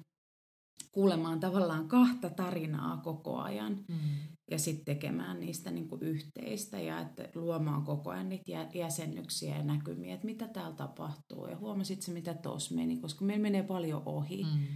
[0.91, 4.32] kuulemaan tavallaan kahta tarinaa koko ajan mm.
[4.53, 9.63] Ja sitten tekemään niistä niin kuin yhteistä ja että luomaan koko ajan niitä jäsennyksiä ja
[9.63, 14.03] näkymiä, että mitä täällä tapahtuu ja huomasit se, mitä tuossa meni, koska meillä menee paljon
[14.05, 14.67] ohi, mm.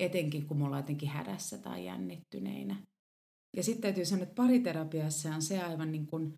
[0.00, 2.82] etenkin kun me ollaan jotenkin hädässä tai jännittyneinä.
[3.56, 6.34] Ja sitten täytyy sanoa, että pariterapiassa on se aivan niin kuin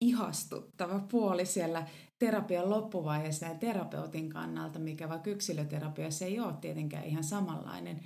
[0.00, 1.86] ihastuttava puoli siellä
[2.18, 8.00] terapian loppuvaiheessa ja terapeutin kannalta, mikä vaikka yksilöterapiassa ei ole tietenkään ihan samanlainen.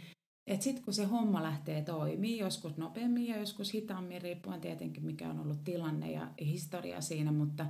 [0.48, 5.28] Että sitten kun se homma lähtee toimii, joskus nopeammin ja joskus hitaammin, riippuen tietenkin mikä
[5.28, 7.66] on ollut tilanne ja historia siinä, mutta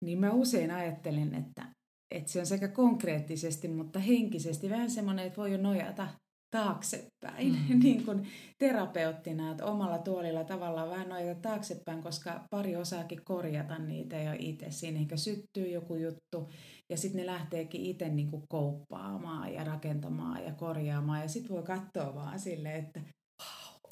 [0.00, 1.66] niin mä usein ajattelen, että,
[2.10, 6.08] että se on sekä konkreettisesti, mutta henkisesti vähän semmoinen, että voi jo nojata
[6.50, 7.78] taaksepäin mm.
[7.84, 14.16] niin kuin terapeuttina, että omalla tuolilla tavallaan vähän noita taaksepäin, koska pari osaakin korjata niitä
[14.16, 14.70] jo itse.
[14.70, 16.50] Siinä ehkä syttyy joku juttu
[16.90, 21.62] ja sitten ne lähteekin itse niin kuin kouppaamaan ja rakentamaan ja korjaamaan ja sitten voi
[21.62, 23.00] katsoa vaan silleen, että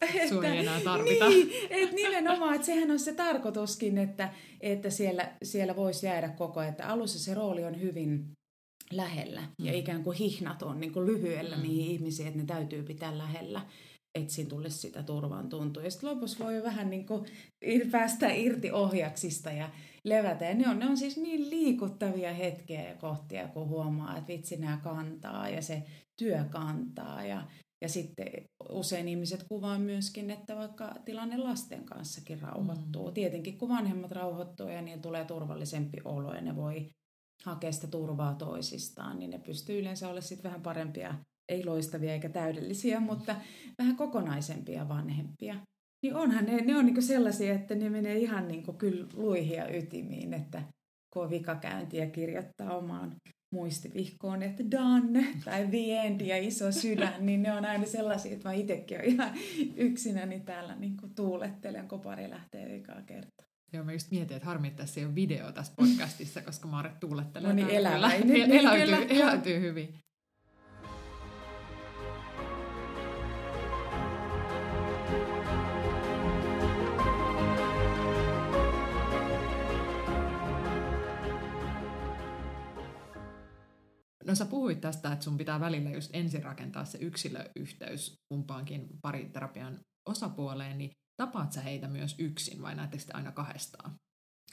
[0.28, 1.28] Sua ei enää tarvita.
[1.28, 6.60] Niin, että nimenomaan, että sehän on se tarkoituskin, että, että siellä, siellä voisi jäädä koko
[6.60, 6.70] ajan.
[6.70, 8.35] Että alussa se rooli on hyvin
[8.92, 9.66] lähellä mm.
[9.66, 11.62] ja ikään kuin hihnat on niin kuin lyhyellä mm.
[11.62, 13.60] niihin ihmisiin, että ne täytyy pitää lähellä
[14.16, 15.82] että siinä tulisi sitä turvan tuntua.
[15.82, 17.26] Ja sitten lopussa voi vähän niin kuin
[17.90, 19.70] päästä irti ohjaksista ja
[20.04, 20.44] levätä.
[20.44, 24.56] Ja ne on, ne on siis niin liikuttavia hetkiä ja kohtia, kun huomaa, että vitsi
[24.56, 25.82] nämä kantaa ja se
[26.18, 27.24] työ kantaa.
[27.24, 27.42] Ja,
[27.82, 28.26] ja sitten
[28.68, 33.08] usein ihmiset kuvaa myöskin, että vaikka tilanne lasten kanssakin rauhoittuu.
[33.08, 33.14] Mm.
[33.14, 36.90] Tietenkin kun vanhemmat rauhoittuu ja niin tulee turvallisempi olo ja ne voi
[37.46, 41.14] hakea sitä turvaa toisistaan, niin ne pystyy yleensä olla sitten vähän parempia,
[41.48, 43.36] ei loistavia eikä täydellisiä, mutta
[43.78, 45.56] vähän kokonaisempia vanhempia.
[46.02, 50.34] Niin onhan ne, ne on niinku sellaisia, että ne menee ihan niinku kyllä luihia ytimiin,
[50.34, 50.62] että
[51.12, 53.16] kun on vikakäynti kirjoittaa omaan
[53.52, 58.48] muistivihkoon, että done tai the end ja iso sydän, niin ne on aina sellaisia, että
[58.48, 59.34] mä itsekin olen ihan
[59.76, 63.45] yksinäni täällä niin tuulettelen, kun pari lähtee vikaa kertaa.
[63.72, 67.00] Joo, mä just mietin, että harmi, että tässä ei ole video tässä podcastissa, koska Maaret
[67.00, 67.48] tuulettelee.
[67.48, 68.28] No niin, eläväinen.
[68.28, 69.94] Niin, eläytyy, eläytyy hyvin.
[84.26, 89.80] No sä puhuit tästä, että sun pitää välillä just ensin rakentaa se yksilöyhteys kumpaankin pariterapian
[90.08, 93.94] osapuoleen, niin tapaat sä heitä myös yksin vai näettekö te aina kahdestaan?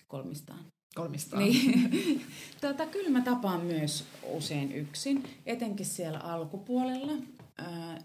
[0.08, 0.66] Kolmistaan.
[0.96, 1.44] Kolmistaan.
[1.44, 2.22] Niin.
[2.62, 7.12] tota, kyllä mä tapaan myös usein yksin, etenkin siellä alkupuolella.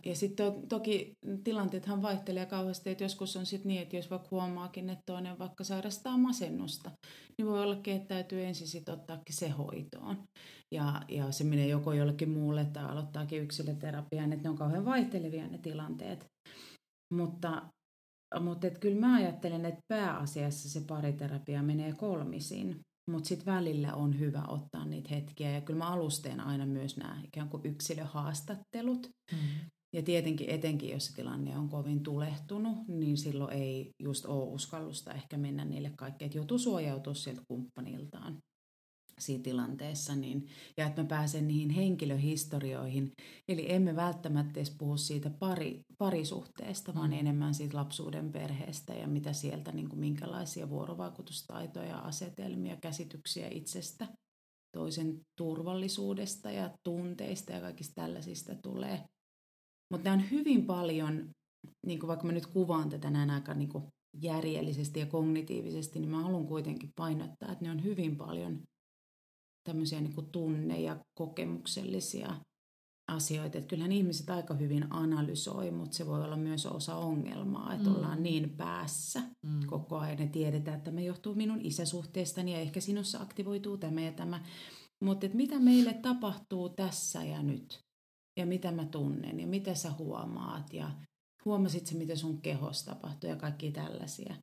[0.05, 1.12] ja sitten to, toki
[1.44, 5.64] tilanteethan vaihtelee kauheasti, että joskus on sitten niin, että jos vaikka huomaakin, että toinen vaikka
[5.64, 6.90] sairastaa masennusta,
[7.38, 10.25] niin voi ollakin, että täytyy ensin sitten ottaakin se hoitoon.
[10.75, 15.49] Ja, ja se menee joko jollekin muulle tai aloittaakin yksilöterapiaan, että ne on kauhean vaihtelevia
[15.49, 16.27] ne tilanteet.
[17.14, 17.62] Mutta
[18.41, 24.19] mutta et kyllä mä ajattelen, että pääasiassa se pariterapia menee kolmisin, mutta sitten välillä on
[24.19, 25.51] hyvä ottaa niitä hetkiä.
[25.51, 29.11] Ja kyllä mä alusteen aina myös nämä ikään kuin yksilöhaastattelut.
[29.33, 29.38] Mm.
[29.93, 35.12] Ja tietenkin etenkin, jos se tilanne on kovin tulehtunut, niin silloin ei just ole uskallusta
[35.12, 38.38] ehkä mennä niille kaikkeen, että joutuu suojautua sieltä kumppaniltaan.
[39.18, 43.12] Siinä tilanteessa, niin, ja että mä pääsen niihin henkilöhistorioihin.
[43.48, 47.18] Eli emme välttämättä edes puhu siitä pari, parisuhteesta, vaan mm.
[47.18, 54.09] enemmän siitä lapsuuden perheestä ja mitä sieltä, niin kuin minkälaisia vuorovaikutustaitoja, asetelmia, käsityksiä itsestä,
[54.76, 59.04] toisen turvallisuudesta ja tunteista ja kaikista tällaisista tulee.
[59.90, 61.31] Mutta nämä on hyvin paljon,
[61.87, 63.85] niin kuin vaikka mä nyt kuvaan tätä näin aika niin kuin
[64.22, 68.62] järjellisesti ja kognitiivisesti, niin mä haluan kuitenkin painottaa, että ne on hyvin paljon
[69.68, 72.35] tämmöisiä niin kuin tunne- ja kokemuksellisia
[73.09, 73.59] asioita.
[73.59, 77.96] Että kyllähän ihmiset aika hyvin analysoi, mutta se voi olla myös osa ongelmaa, että mm.
[77.96, 79.66] ollaan niin päässä mm.
[79.66, 84.12] koko ajan ja tiedetään, että tämä johtuu minun isäsuhteestani ja ehkä sinussa aktivoituu tämä ja
[84.12, 84.40] tämä.
[85.00, 87.81] Mutta mitä meille tapahtuu tässä ja nyt
[88.37, 90.90] ja mitä mä tunnen ja mitä sä huomaat ja
[91.44, 94.35] huomasit sä, mitä sun kehossa tapahtuu ja kaikki tällaisia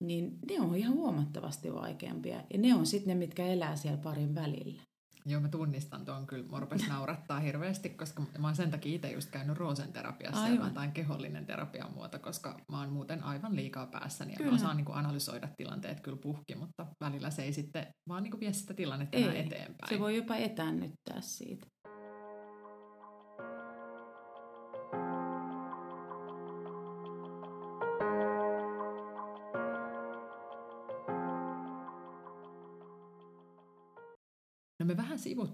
[0.00, 2.42] niin ne on ihan huomattavasti vaikeampia.
[2.52, 4.82] Ja ne on sitten ne, mitkä elää siellä parin välillä.
[5.26, 6.48] Joo, mä tunnistan tuon kyllä.
[6.48, 10.68] Morpes naurattaa hirveästi, koska mä oon sen takia itse just käynyt roosenterapiassa, aivan.
[10.68, 14.50] joka on kehollinen terapian muoto, koska mä oon muuten aivan liikaa päässäni ja kyllä.
[14.50, 18.30] mä osaan niin kuin analysoida tilanteet kyllä puhki, mutta välillä se ei sitten vaan niin
[18.30, 19.38] kuin vie sitä tilannetta ei.
[19.38, 19.88] eteenpäin.
[19.88, 21.66] Se voi jopa etäännyttää siitä.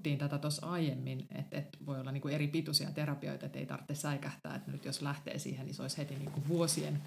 [0.00, 3.66] Sivuttiin tätä tuossa aiemmin, että, että voi olla niin kuin eri pituisia terapioita, että ei
[3.66, 7.02] tarvitse säikähtää, että nyt jos lähtee siihen, niin se olisi heti niin kuin vuosien,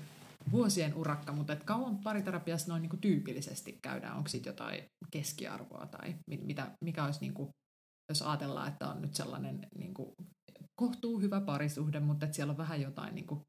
[0.51, 5.85] vuosien urakka, mutta että kauan pariterapiassa noin niin kuin tyypillisesti käydään, onko sitten jotain keskiarvoa
[5.85, 7.49] tai mitä, mikä olisi, niin kuin,
[8.09, 10.13] jos ajatellaan, että on nyt sellainen niin kuin
[10.75, 13.41] kohtuu hyvä parisuhde, mutta että siellä on vähän jotain niin kuin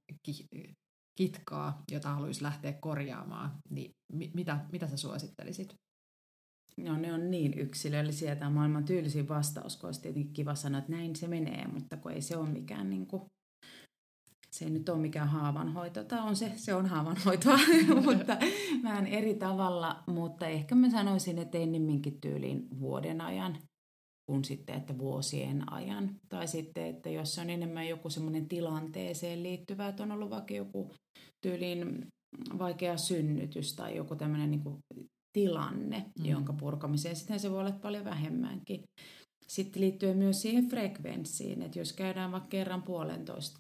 [1.19, 3.91] kitkaa, jota haluaisi lähteä korjaamaan, niin
[4.35, 5.75] mitä, mitä sä suosittelisit?
[6.81, 8.37] No ne on niin yksilöllisiä.
[8.37, 12.13] Tämä maailman tyylisin vastaus, kun olisi tietenkin kiva sanoa, että näin se menee, mutta kun
[12.13, 13.23] ei se ole mikään niin kuin,
[14.51, 17.59] se ei nyt ole mikään haavanhoito, tai on se, se on haavanhoitoa,
[18.05, 18.37] mutta
[18.83, 23.59] vähän eri tavalla, mutta ehkä mä sanoisin, että ennemminkin tyyliin vuoden ajan
[24.27, 26.11] kuin sitten, että vuosien ajan.
[26.29, 30.95] Tai sitten, että jos on enemmän joku semmoinen tilanteeseen liittyvä, että on ollut vaikka joku
[31.47, 32.07] tyyliin
[32.59, 34.63] vaikea synnytys tai joku tämmöinen niin
[35.35, 36.27] tilanne, mm.
[36.27, 38.83] jonka purkamiseen sitten se voi olla paljon vähemmänkin.
[39.49, 43.59] Sitten liittyy myös siihen frekvenssiin, että jos käydään vaikka kerran puolentoista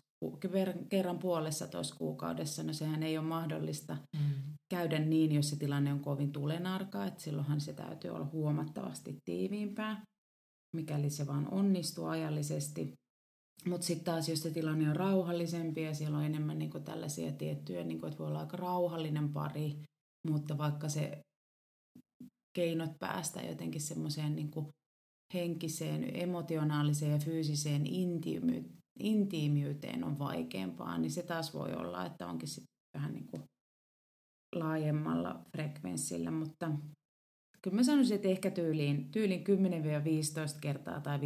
[0.89, 4.55] kerran puolessa toista kuukaudessa, no sehän ei ole mahdollista mm.
[4.71, 10.03] käydä niin, jos se tilanne on kovin tulenarka, että silloinhan se täytyy olla huomattavasti tiiviimpää,
[10.77, 12.93] mikäli se vaan onnistuu ajallisesti.
[13.69, 17.85] Mutta sitten taas, jos se tilanne on rauhallisempi ja siellä on enemmän niinku tällaisia tiettyjä,
[17.85, 19.79] niinku, että voi olla aika rauhallinen pari,
[20.29, 21.21] mutta vaikka se
[22.55, 24.51] keinot päästä jotenkin semmoiseen niin
[25.35, 32.49] henkiseen, emotionaaliseen ja fyysiseen intiimy- intiimiyteen on vaikeampaa, niin se taas voi olla, että onkin
[32.49, 33.43] sitten vähän niin kuin
[34.55, 36.71] laajemmalla frekvenssillä, mutta
[37.63, 39.45] kyllä mä sanoisin, että ehkä tyyliin, tyyliin
[40.57, 41.21] 10-15 kertaa tai 15-20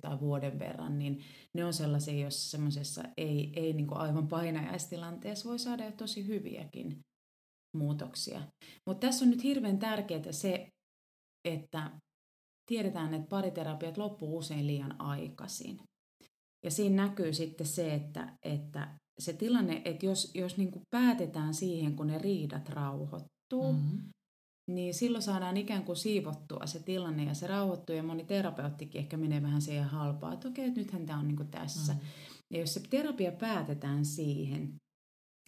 [0.00, 1.20] tai vuoden verran, niin
[1.54, 6.26] ne on sellaisia, joissa semmoisessa ei, ei niin kuin aivan painajaistilanteessa voi saada jo tosi
[6.26, 7.04] hyviäkin
[7.74, 8.40] muutoksia.
[8.86, 10.68] Mutta tässä on nyt hirveän tärkeää se,
[11.44, 11.90] että
[12.66, 15.80] tiedetään, että pariterapiat loppuu usein liian aikaisin.
[16.64, 21.54] Ja siinä näkyy sitten se, että, että se tilanne, että jos, jos niin kuin päätetään
[21.54, 23.98] siihen, kun ne riidat rauhoittuu, mm-hmm.
[24.70, 29.16] niin silloin saadaan ikään kuin siivottua se tilanne ja se rauhoittuu ja moni terapeuttikin ehkä
[29.16, 31.92] menee vähän siihen halpaa, että okei, että nythän tämä on niin kuin tässä.
[31.92, 32.08] Mm-hmm.
[32.50, 34.74] Ja jos se terapia päätetään siihen,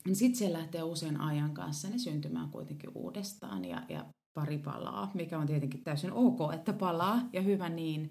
[0.07, 5.11] niin sitten se lähtee usein ajan kanssa ne syntymään kuitenkin uudestaan ja, ja pari palaa,
[5.15, 8.11] mikä on tietenkin täysin ok, että palaa ja hyvä niin.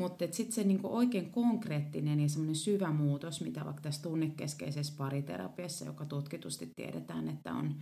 [0.00, 5.84] Mutta sitten se niinku oikein konkreettinen ja semmoinen syvä muutos, mitä vaikka tässä tunnekeskeisessä pariterapiassa,
[5.84, 7.74] joka tutkitusti tiedetään, että on,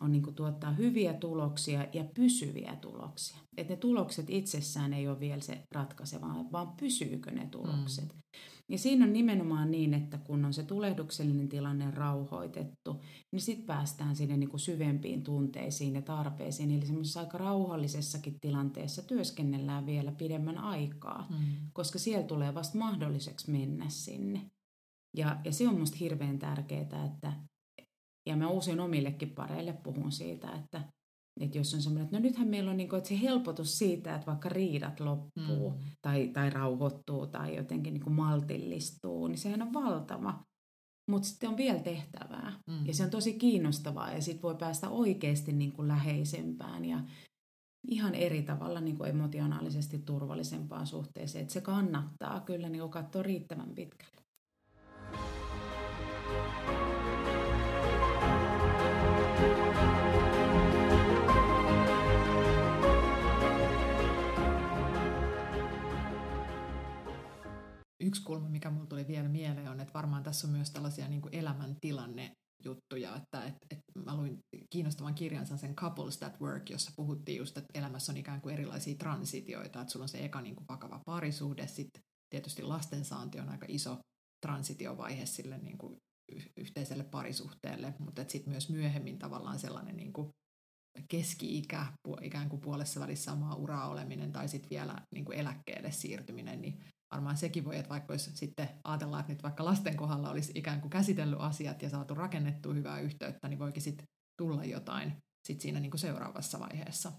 [0.00, 3.36] on niinku tuottaa hyviä tuloksia ja pysyviä tuloksia.
[3.56, 8.04] Että ne tulokset itsessään ei ole vielä se ratkaiseva, vaan pysyykö ne tulokset.
[8.04, 8.20] Mm.
[8.68, 14.16] Ja siinä on nimenomaan niin, että kun on se tulehduksellinen tilanne rauhoitettu, niin sitten päästään
[14.16, 16.70] sinne niin kuin syvempiin tunteisiin ja tarpeisiin.
[16.70, 21.36] Eli semmoisessa aika rauhallisessakin tilanteessa työskennellään vielä pidemmän aikaa, mm.
[21.72, 24.50] koska siellä tulee vasta mahdolliseksi mennä sinne.
[25.16, 27.32] Ja, ja se on musta hirveän tärkeää, että,
[28.26, 30.92] ja mä usein omillekin pareille puhun siitä, että
[31.40, 34.14] että jos on semmoinen, että no nythän meillä on niin kuin, että se helpotus siitä,
[34.14, 35.76] että vaikka riidat loppuu mm.
[36.02, 40.44] tai, tai rauhoittuu tai jotenkin niin kuin maltillistuu, niin sehän on valtava.
[41.10, 42.86] Mutta sitten on vielä tehtävää mm.
[42.86, 47.00] ja se on tosi kiinnostavaa ja sitten voi päästä oikeasti niin kuin läheisempään ja,
[47.88, 51.42] ihan eri tavalla niin kuin emotionaalisesti turvallisempaan suhteeseen.
[51.42, 54.13] Että se kannattaa kyllä niin katsoa riittävän pitkälle.
[68.14, 71.22] Yksi kulma, mikä mulle tuli vielä mieleen, on, että varmaan tässä on myös tällaisia niin
[71.32, 72.30] elämäntilanne
[72.64, 74.38] juttuja, että et, et mä luin
[74.70, 78.94] kiinnostavan kirjansa sen Couples That Work, jossa puhuttiin just, että elämässä on ikään kuin erilaisia
[78.94, 83.66] transitioita, että sulla on se eka niin kuin vakava parisuhde, sitten tietysti lastensaanti on aika
[83.68, 83.98] iso
[84.46, 85.96] transitiovaihe sille niin kuin
[86.56, 90.30] yhteiselle parisuhteelle, mutta sitten myös myöhemmin tavallaan sellainen niin kuin
[91.08, 91.86] keski-ikä,
[92.22, 96.84] ikään kuin puolessa välissä samaa uraa oleminen tai sitten vielä niin kuin eläkkeelle siirtyminen, niin
[97.12, 100.80] varmaan sekin voi, että vaikka olisi sitten ajatellaan, että nyt vaikka lasten kohdalla olisi ikään
[100.80, 105.12] kuin käsitellyt asiat ja saatu rakennettua hyvää yhteyttä, niin voikin sitten tulla jotain
[105.46, 107.12] sit siinä niin kuin seuraavassa vaiheessa.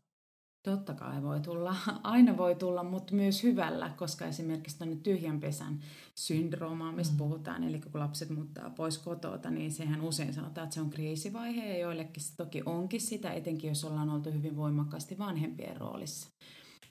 [0.65, 5.79] Totta kai voi tulla, aina voi tulla, mutta myös hyvällä, koska esimerkiksi tuonne tyhjän pesän
[6.19, 7.17] syndroomaa, mistä mm.
[7.17, 11.69] puhutaan, eli kun lapset muuttaa pois kotota, niin sehän usein sanotaan, että se on kriisivaihe
[11.69, 16.29] ja joillekin se toki onkin sitä, etenkin jos ollaan oltu hyvin voimakkaasti vanhempien roolissa.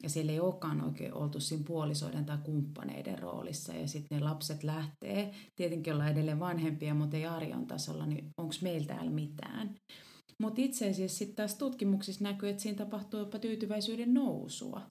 [0.04, 3.72] Ja siellä ei olekaan oikein oltu siinä puolisoiden tai kumppaneiden roolissa.
[3.72, 8.54] Ja sitten ne lapset lähtee, tietenkin ollaan edelleen vanhempia, mutta ei arjon tasolla, niin onko
[8.62, 9.74] meillä täällä mitään.
[10.42, 14.82] Mutta itse asiassa sitten taas tutkimuksissa näkyy, että siinä tapahtuu jopa tyytyväisyyden nousua.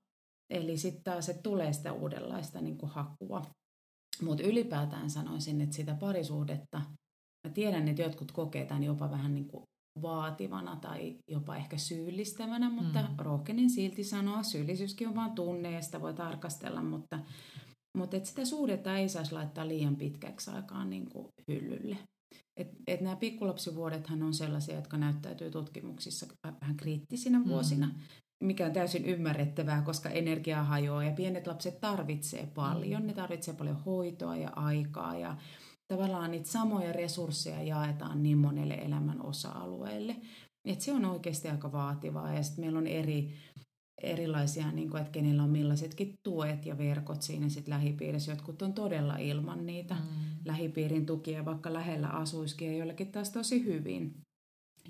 [0.49, 3.41] Eli sitten taas se tulee sitä uudenlaista niin hakua.
[4.21, 6.81] Mutta ylipäätään sanoisin, että sitä parisuhdetta,
[7.47, 9.63] mä tiedän, että jotkut kokee tämän jopa vähän niin kuin
[10.01, 13.07] vaativana tai jopa ehkä syyllistävänä, mutta mm.
[13.17, 17.19] rohkenin silti sanoa, syyllisyyskin on vain tunne ja sitä voi tarkastella, mutta,
[17.97, 21.97] mutta et sitä suhdetta ei saisi laittaa liian pitkäksi aikaan niin kuin hyllylle.
[22.57, 26.25] Et, et nämä pikkulapsivuodethan on sellaisia, jotka näyttäytyy tutkimuksissa
[26.61, 27.47] vähän kriittisinä mm.
[27.47, 27.91] vuosina,
[28.43, 33.01] mikä on täysin ymmärrettävää, koska energia hajoaa ja pienet lapset tarvitsee paljon.
[33.01, 33.07] Mm.
[33.07, 35.37] Ne tarvitsee paljon hoitoa ja aikaa ja
[35.87, 40.15] tavallaan niitä samoja resursseja jaetaan niin monelle elämän osa-alueelle.
[40.65, 43.33] Et se on oikeasti aika vaativaa ja sitten meillä on eri,
[44.01, 48.31] erilaisia, niin kuin, että kenellä on millaisetkin tuet ja verkot siinä sit lähipiirissä.
[48.31, 49.99] Jotkut on todella ilman niitä mm.
[50.45, 54.13] lähipiirin tukia, vaikka lähellä asuisikin ja joillekin taas tosi hyvin.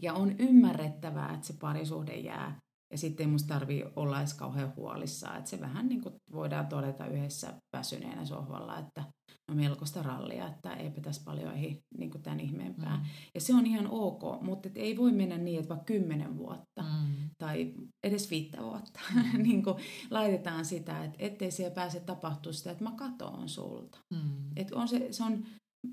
[0.01, 2.57] Ja on ymmärrettävää, että se parisuhde jää
[2.93, 6.67] ja sitten ei musta tarvii olla edes kauhean huolissaan, että se vähän niin kuin voidaan
[6.67, 9.03] todeta yhdessä väsyneenä sohvalla, että
[9.47, 12.97] no melkoista rallia, että eipä tässä paljon ei niin kuin tämän ihmeempää.
[12.97, 13.03] Mm.
[13.35, 16.81] Ja se on ihan ok, mutta et ei voi mennä niin, että vaikka kymmenen vuotta
[16.81, 17.29] mm.
[17.37, 19.43] tai edes viittä vuotta mm.
[19.43, 19.75] niin kuin
[20.09, 23.97] laitetaan sitä, että ettei siellä pääse tapahtua sitä, että mä katoan sulta.
[24.13, 24.51] Mm.
[24.55, 25.45] Et on se, se on,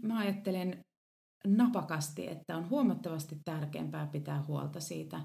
[0.03, 0.81] mä ajattelen
[1.47, 5.21] napakasti, että on huomattavasti tärkeämpää pitää huolta siitä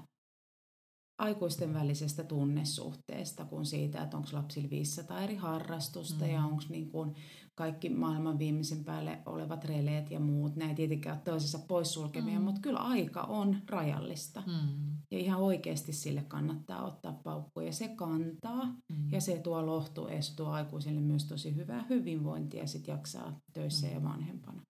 [1.18, 6.30] aikuisten välisestä tunnesuhteesta kuin siitä, että onko lapsilla 500 eri harrastusta mm.
[6.30, 7.14] ja onko niin kuin
[7.54, 10.56] kaikki maailman viimeisen päälle olevat releet ja muut.
[10.56, 12.44] Nämä ei tietenkään ole toisessa poissulkemia, mm.
[12.44, 14.42] mutta kyllä aika on rajallista.
[14.46, 14.96] Mm.
[15.10, 19.12] Ja ihan oikeasti sille kannattaa ottaa paukku ja se kantaa mm.
[19.12, 23.40] ja se tuo lohtu ja se tuo aikuisille myös tosi hyvää hyvinvointia ja sitten jaksaa
[23.52, 23.92] töissä mm.
[23.92, 24.62] ja vanhempana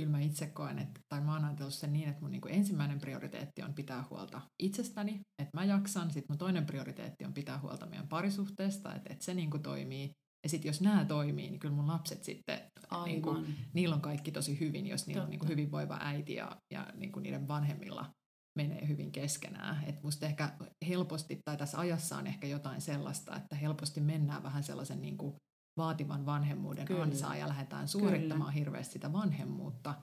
[0.00, 2.54] kyllä mä itse koen, että, tai mä oon ajatellut sen niin, että mun niin kuin
[2.54, 7.58] ensimmäinen prioriteetti on pitää huolta itsestäni, että mä jaksan, sitten mun toinen prioriteetti on pitää
[7.58, 10.10] huolta meidän parisuhteesta, että, että se niin kuin toimii,
[10.42, 12.60] ja sitten jos nämä toimii, niin kyllä mun lapset sitten,
[13.04, 15.26] niin kuin, niillä on kaikki tosi hyvin, jos niillä Totta.
[15.26, 18.10] on niin kuin hyvinvoiva äiti ja, ja niin kuin niiden vanhemmilla
[18.58, 19.84] menee hyvin keskenään.
[19.86, 20.52] Että musta ehkä
[20.88, 25.34] helposti, tai tässä ajassa on ehkä jotain sellaista, että helposti mennään vähän sellaisen niin kuin
[25.80, 27.02] vaativan vanhemmuuden Kyllä.
[27.02, 28.64] ansaa ja lähdetään suorittamaan Kyllä.
[28.64, 29.94] hirveästi sitä vanhemmuutta.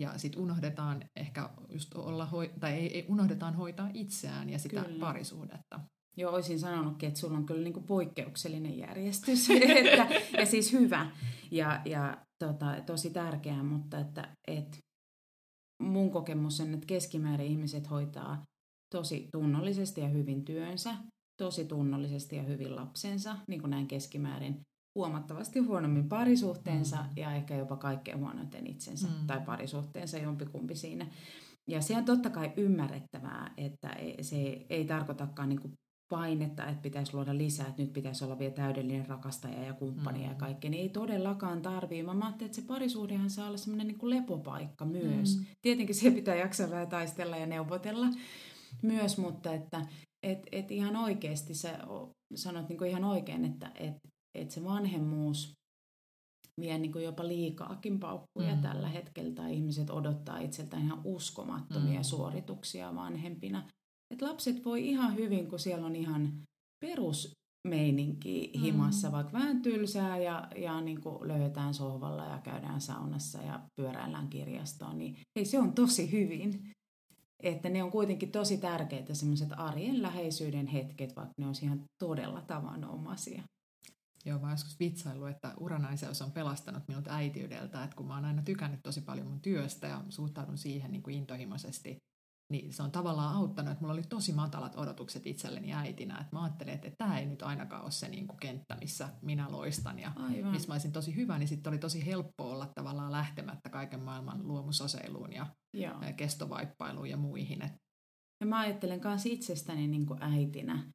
[0.00, 4.84] Ja sitten unohdetaan ehkä just olla, hoi- tai ei, ei, unohdetaan hoitaa itseään ja sitä
[4.84, 5.00] kyllä.
[5.00, 5.80] parisuhdetta.
[6.16, 10.06] Joo, olisin sanonutkin, että sulla on kyllä niinku poikkeuksellinen järjestys että,
[10.38, 11.10] ja siis hyvä
[11.50, 14.78] ja, ja tota, tosi tärkeää, mutta että, et
[15.82, 18.44] mun kokemus on, että keskimäärin ihmiset hoitaa
[18.94, 20.94] tosi tunnollisesti ja hyvin työnsä,
[21.42, 24.60] tosi tunnollisesti ja hyvin lapsensa, niin kuin näin keskimäärin
[24.94, 27.08] huomattavasti huonommin parisuhteensa mm.
[27.16, 29.26] ja ehkä jopa kaikkein huonoiten itsensä mm.
[29.26, 31.06] tai parisuhteensa jompikumpi siinä.
[31.68, 35.78] Ja se on totta kai ymmärrettävää, että se ei tarkoitakaan niin kuin
[36.10, 40.24] painetta, että pitäisi luoda lisää, että nyt pitäisi olla vielä täydellinen rakastaja ja kumppani mm.
[40.24, 42.02] ja kaikki, niin ei todellakaan tarvii.
[42.02, 45.38] Mä ajattelin, että se parisuhdehan saa olla semmoinen niin kuin lepopaikka myös.
[45.38, 45.46] Mm.
[45.62, 48.06] Tietenkin se pitää jaksaa vähän taistella ja neuvotella
[48.82, 49.86] myös, mutta että
[50.22, 51.78] et, et ihan oikeasti sä
[52.34, 53.96] sanot niin kuin ihan oikein, että et,
[54.42, 55.52] että se vanhemmuus
[56.60, 58.62] vie niin kuin jopa liikaakin paukkuja mm.
[58.62, 62.04] tällä hetkellä, tai ihmiset odottaa itseltään ihan uskomattomia mm.
[62.04, 63.68] suorituksia vanhempina.
[64.14, 66.32] Et lapset voi ihan hyvin, kun siellä on ihan
[66.84, 69.12] perusmeininki himassa, mm.
[69.12, 74.98] vaikka vähän tylsää ja, ja niin kuin löydetään sohvalla ja käydään saunassa ja pyöräillään kirjastoon,
[74.98, 76.70] niin hei, se on tosi hyvin.
[77.42, 82.40] Että ne on kuitenkin tosi tärkeitä semmoiset arjen läheisyyden hetket, vaikka ne on ihan todella
[82.40, 83.42] tavanomaisia.
[84.24, 88.42] Joo, mä joskus vitsailu, että uranaiseus on pelastanut minut äitiydeltä, että kun mä oon aina
[88.42, 91.96] tykännyt tosi paljon mun työstä ja suhtaudun siihen niin kuin intohimoisesti,
[92.50, 96.18] niin se on tavallaan auttanut, että mulla oli tosi matalat odotukset itselleni äitinä.
[96.18, 99.50] Että mä ajattelin, että tämä ei nyt ainakaan ole se niin kuin kenttä, missä minä
[99.50, 100.50] loistan ja Aivan.
[100.50, 104.48] missä mä olisin tosi hyvä, niin sitten oli tosi helppo olla tavallaan lähtemättä kaiken maailman
[104.48, 106.00] luomusoseiluun ja Joo.
[106.16, 107.60] kestovaippailuun ja muihin.
[108.40, 110.92] Ja mä ajattelen myös itsestäni niin kuin äitinä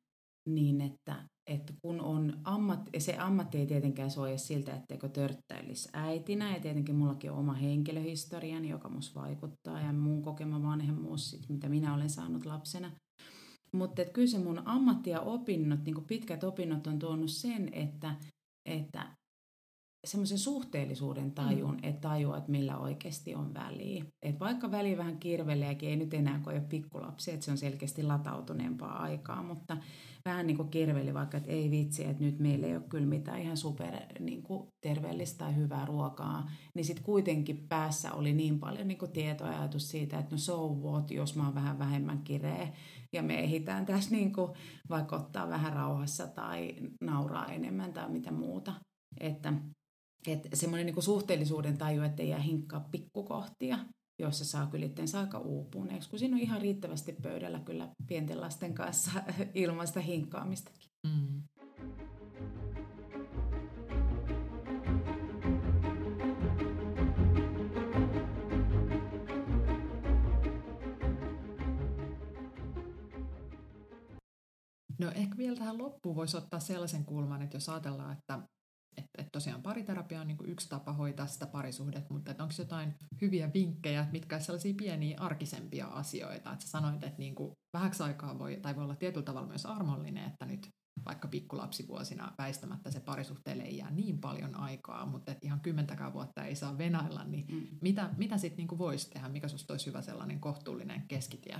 [0.49, 6.53] niin, että että kun on ammat, se ammatti ei tietenkään suoja siltä, etteikö törttäilisi äitinä,
[6.53, 11.93] ja tietenkin mullakin on oma henkilöhistoriani, joka mus vaikuttaa, ja mun kokema vanhemmuus, mitä minä
[11.93, 12.91] olen saanut lapsena.
[13.71, 18.15] Mutta kyllä se mun ammatti ja opinnot, niin pitkät opinnot on tuonut sen, että,
[18.65, 19.15] että
[20.05, 21.79] semmoisen suhteellisuuden tajun, mm.
[21.83, 24.05] että tajua, että millä oikeasti on väliä.
[24.21, 27.57] Et vaikka väli vähän kirveleekin, ei nyt enää kun ei ole pikkulapsi, että se on
[27.57, 29.77] selkeästi latautuneempaa aikaa, mutta
[30.25, 33.41] vähän niin kuin kirveli vaikka, että ei vitsi, että nyt meillä ei ole kyllä mitään
[33.41, 38.87] ihan super niin kuin terveellistä tai hyvää ruokaa, niin sitten kuitenkin päässä oli niin paljon
[38.87, 42.19] niin kuin tietoa ja ajatus siitä, että no so what, jos mä oon vähän vähemmän
[42.23, 42.67] kireä
[43.13, 44.51] ja me ehditään tässä niin kuin
[44.89, 48.73] vaikka ottaa vähän rauhassa tai nauraa enemmän tai mitä muuta.
[49.19, 49.53] Että
[50.31, 53.77] että semmoinen niin suhteellisuuden taju, että ei jää hinkkaa pikkukohtia,
[54.19, 58.73] joissa saa kyllä itseensä aika uupuneeksi, kun siinä on ihan riittävästi pöydällä kyllä pienten lasten
[58.73, 59.11] kanssa
[59.53, 60.89] ilmaista hinkkaamistakin.
[61.07, 61.43] Mm.
[74.99, 78.39] No ehkä vielä tähän loppuun voisi ottaa sellaisen kulman, että jos ajatellaan, että
[78.97, 82.55] että, että tosiaan pariterapia on niin kuin yksi tapa hoitaa sitä parisuhdetta, mutta että onko
[82.57, 87.51] jotain hyviä vinkkejä, mitkä ovat sellaisia pieniä arkisempia asioita, että sä sanoit, että niin kuin
[87.73, 90.69] vähäksi aikaa voi, tai voi olla tietyllä tavalla myös armollinen, että nyt
[91.05, 96.45] vaikka pikkulapsivuosina väistämättä se parisuhteelle ei jää niin paljon aikaa, mutta että ihan kymmentäkään vuotta
[96.45, 97.67] ei saa venailla, niin mm.
[97.81, 101.59] mitä, mitä sitten niin voisi tehdä, mikä sinusta olisi hyvä sellainen kohtuullinen keskitie?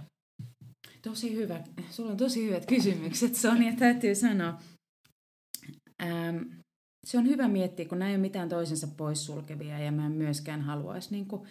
[1.02, 1.64] Tosi hyvä.
[1.90, 4.60] Sulla on tosi hyvät kysymykset, Sonja, täytyy sanoa.
[6.04, 6.38] Ähm,
[7.06, 10.62] se on hyvä miettiä, kun nämä ei ole mitään toisensa poissulkevia ja mä en myöskään
[10.62, 11.42] haluaisi niin kuin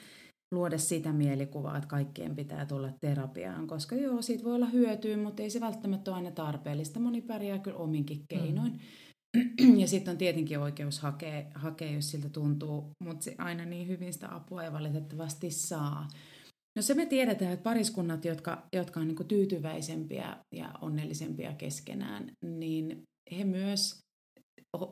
[0.53, 5.43] luoda sitä mielikuvaa, että kaikkien pitää tulla terapiaan, koska joo, siitä voi olla hyötyä, mutta
[5.43, 7.01] ei se välttämättä ole aina tarpeellista.
[7.01, 8.25] Moni pärjää kyllä ominkin mm.
[8.29, 8.73] keinoin.
[8.73, 8.79] Mm.
[9.81, 14.13] Ja sitten on tietenkin oikeus hakea, hakea, jos siltä tuntuu, mutta se aina niin hyvin
[14.13, 16.09] sitä apua ei valitettavasti saa.
[16.77, 23.03] No se me tiedetään, että pariskunnat, jotka, jotka on niin tyytyväisempiä ja onnellisempia keskenään, niin
[23.39, 24.04] he myös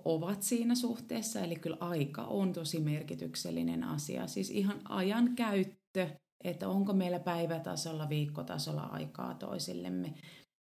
[0.05, 4.27] ovat siinä suhteessa, eli kyllä aika on tosi merkityksellinen asia.
[4.27, 6.09] Siis ihan ajan käyttö,
[6.45, 10.15] että onko meillä päivätasolla, viikkotasolla aikaa toisillemme.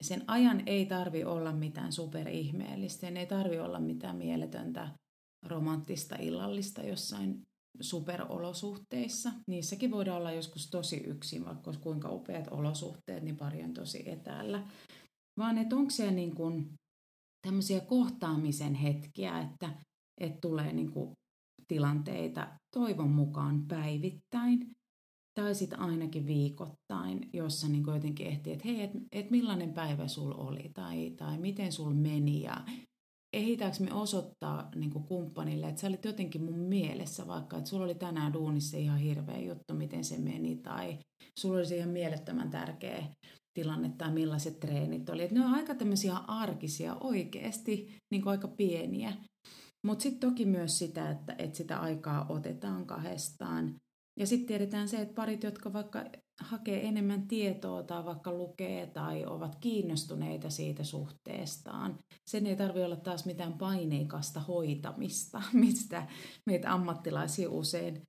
[0.01, 4.89] Sen ajan ei tarvi olla mitään superihmeellistä, ei tarvi olla mitään mieletöntä
[5.45, 7.41] romanttista illallista jossain
[7.81, 9.31] superolosuhteissa.
[9.47, 14.67] Niissäkin voidaan olla joskus tosi yksin, vaikka kuinka upeat olosuhteet, niin pari on tosi etäällä.
[15.39, 16.73] Vaan että onko se niin kuin
[17.45, 19.69] tämmöisiä kohtaamisen hetkiä, että,
[20.21, 21.11] että tulee niin kuin
[21.67, 24.71] tilanteita toivon mukaan päivittäin
[25.39, 30.31] tai sitten ainakin viikoittain, jossa niin jotenkin ehtii, että hei, että et millainen päivä sul
[30.37, 32.65] oli tai, tai miten sul meni ja
[33.33, 37.95] ehitäänkö me osoittaa niin kumppanille, että sä olit jotenkin mun mielessä vaikka, että sulla oli
[37.95, 40.97] tänään duunissa ihan hirveä juttu, miten se meni tai
[41.39, 43.07] sulla olisi ihan mielettömän tärkeä
[43.55, 45.23] tilanne tai millaiset treenit oli.
[45.23, 49.13] Et ne on aika tämmöisiä arkisia oikeasti, niin kuin aika pieniä.
[49.85, 53.75] Mutta sitten toki myös sitä, että, että sitä aikaa otetaan kahdestaan.
[54.19, 56.05] Ja sitten tiedetään se, että parit, jotka vaikka
[56.39, 61.99] hakee enemmän tietoa tai vaikka lukee tai ovat kiinnostuneita siitä suhteestaan.
[62.27, 66.07] Sen ei tarvitse olla taas mitään paineikasta hoitamista, mistä
[66.45, 68.01] meitä ammattilaisia usein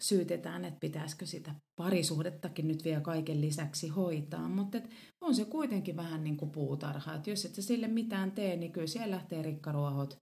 [0.00, 4.78] syytetään, että pitäisikö sitä parisuhdettakin nyt vielä kaiken lisäksi hoitaa, mutta
[5.20, 8.72] on se kuitenkin vähän niin kuin puutarha, että jos et sä sille mitään tee, niin
[8.72, 10.18] kyllä siellä lähtee rikkaruohot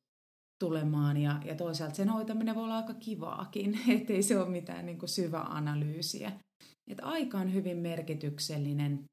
[0.58, 1.16] tulemaan.
[1.16, 5.08] Ja, ja toisaalta sen hoitaminen voi olla aika kivaakin, ettei se ole mitään niin kuin
[5.08, 6.32] syvä analyysiä.
[6.90, 9.04] Että aika on hyvin merkityksellinen.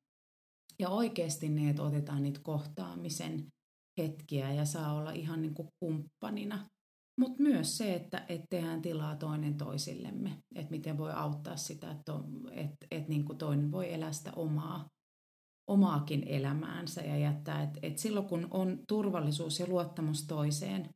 [0.80, 3.47] Ja oikeasti ne, että otetaan niitä kohtaamisen
[3.97, 6.66] hetkiä ja saa olla ihan niin kuin kumppanina
[7.20, 12.14] mutta myös se, että et tehdään tilaa toinen toisillemme, että miten voi auttaa sitä, että
[12.51, 14.88] et, et niin kuin toinen voi elää sitä omaa
[15.68, 20.89] omaakin elämäänsä ja jättää, että et silloin kun on turvallisuus ja luottamus toiseen,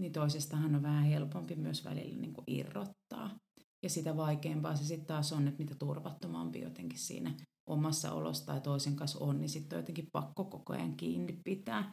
[0.00, 3.38] niin toisestahan on vähän helpompi myös välillä niin kuin irrottaa.
[3.82, 7.34] Ja sitä vaikeampaa se sitten taas on, että mitä turvattomampi jotenkin siinä
[7.66, 11.92] omassa olossa tai toisen kanssa on, niin sitten on jotenkin pakko koko ajan kiinni pitää.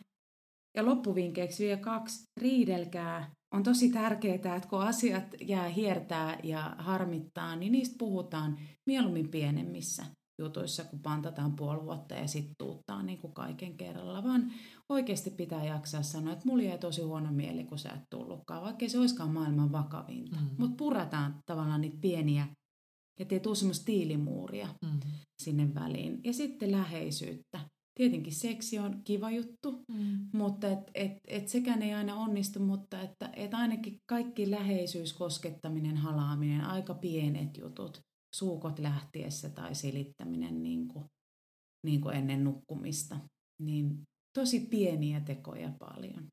[0.77, 3.31] Ja loppuvinkkeeksi vielä kaksi, riidelkää.
[3.53, 10.05] On tosi tärkeää, että kun asiat jää hiertää ja harmittaa, niin niistä puhutaan mieluummin pienemmissä
[10.39, 14.51] jutuissa, kun pantataan puoli vuotta ja sitten tuuttaa niin kuin kaiken kerralla, vaan
[14.89, 18.89] oikeasti pitää jaksaa sanoa, että mulla jäi tosi huono mieli, kun sä et tullutkaan, vaikka
[18.89, 20.35] se olisikaan maailman vakavinta.
[20.35, 20.55] Mm-hmm.
[20.57, 22.47] Mutta purataan tavallaan niitä pieniä,
[23.19, 25.11] ettei tule semmoista tiilimuuria mm-hmm.
[25.43, 26.19] sinne väliin.
[26.23, 27.59] Ja sitten läheisyyttä.
[27.97, 30.29] Tietenkin seksi on kiva juttu, mm.
[30.33, 35.97] mutta et, et, et sekään ei aina onnistu, mutta että et ainakin kaikki läheisyys, koskettaminen,
[35.97, 38.01] halaaminen, aika pienet jutut,
[38.35, 41.05] suukot lähtiessä tai silittäminen niin kuin,
[41.85, 43.19] niin kuin ennen nukkumista,
[43.61, 44.01] niin
[44.33, 46.27] tosi pieniä tekoja paljon.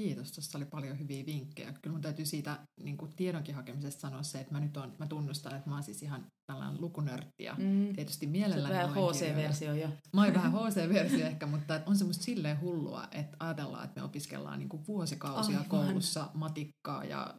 [0.00, 1.72] Kiitos, tuossa oli paljon hyviä vinkkejä.
[1.72, 5.06] Kyllä mun täytyy siitä niin kuin tiedonkin hakemisesta sanoa se, että mä nyt on, mä
[5.06, 7.92] tunnustan, että mä oon siis ihan tällainen lukunörtti ja mm.
[7.94, 9.88] tietysti mielelläni vähän HC-versio jo.
[10.12, 14.58] Mä oon vähän HC-versio ehkä, mutta on semmoista silleen hullua, että ajatellaan, että me opiskellaan
[14.58, 15.68] niin kuin vuosikausia Aivan.
[15.68, 17.34] koulussa matikkaa ja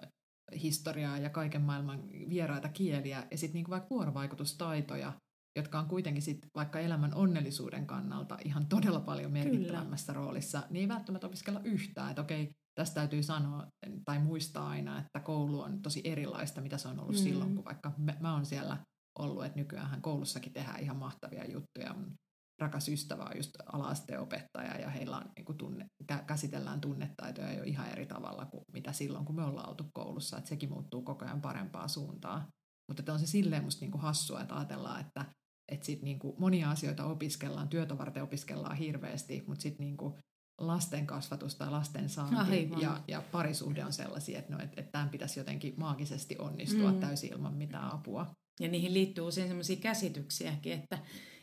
[0.61, 5.13] historiaa ja kaiken maailman vieraita kieliä ja sitten niin vaikka vuorovaikutustaitoja,
[5.55, 10.25] jotka on kuitenkin sit vaikka elämän onnellisuuden kannalta ihan todella paljon merkittävämmässä Kyllä.
[10.25, 12.09] roolissa, niin ei välttämättä opiskella yhtään.
[12.09, 13.67] Että okei, tästä täytyy sanoa
[14.05, 17.21] tai muistaa aina, että koulu on tosi erilaista, mitä se on ollut mm.
[17.21, 18.77] silloin, kun vaikka mä, mä oon siellä
[19.19, 21.93] ollut, että nykyään koulussakin tehdään ihan mahtavia juttuja.
[21.93, 22.15] Mun
[22.61, 25.87] rakas ystävä on just ala-asteopettaja ja heillä on, niin tunne,
[26.27, 30.37] käsitellään tunnetaitoja jo ihan eri tavalla kuin mitä silloin, kun me ollaan oltu koulussa.
[30.37, 32.47] Että sekin muuttuu koko ajan parempaa suuntaan.
[32.87, 35.25] Mutta on se silleen musta niin kuin hassua, että ajatellaan, että
[35.71, 40.19] että sit niinku monia asioita opiskellaan, työtä varten opiskellaan hirveästi, mutta sitten niinku
[40.57, 45.09] lasten kasvatus tai lasten saanti ja, ja parisuhde on sellaisia, että no, et, et tämän
[45.09, 46.99] pitäisi jotenkin maagisesti onnistua mm.
[46.99, 48.27] täysin ilman mitään apua.
[48.59, 50.97] Ja niihin liittyy usein sellaisia käsityksiäkin, että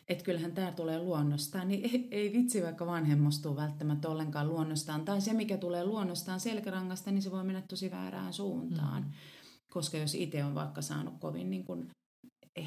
[0.09, 5.05] että kyllähän tämä tulee luonnostaan, niin ei, ei vitsi vaikka vanhemmustuu välttämättä ollenkaan luonnostaan.
[5.05, 9.03] Tai se, mikä tulee luonnostaan selkärangasta, niin se voi mennä tosi väärään suuntaan.
[9.03, 9.11] Mm.
[9.71, 11.89] Koska jos itse on vaikka saanut kovin niin kuin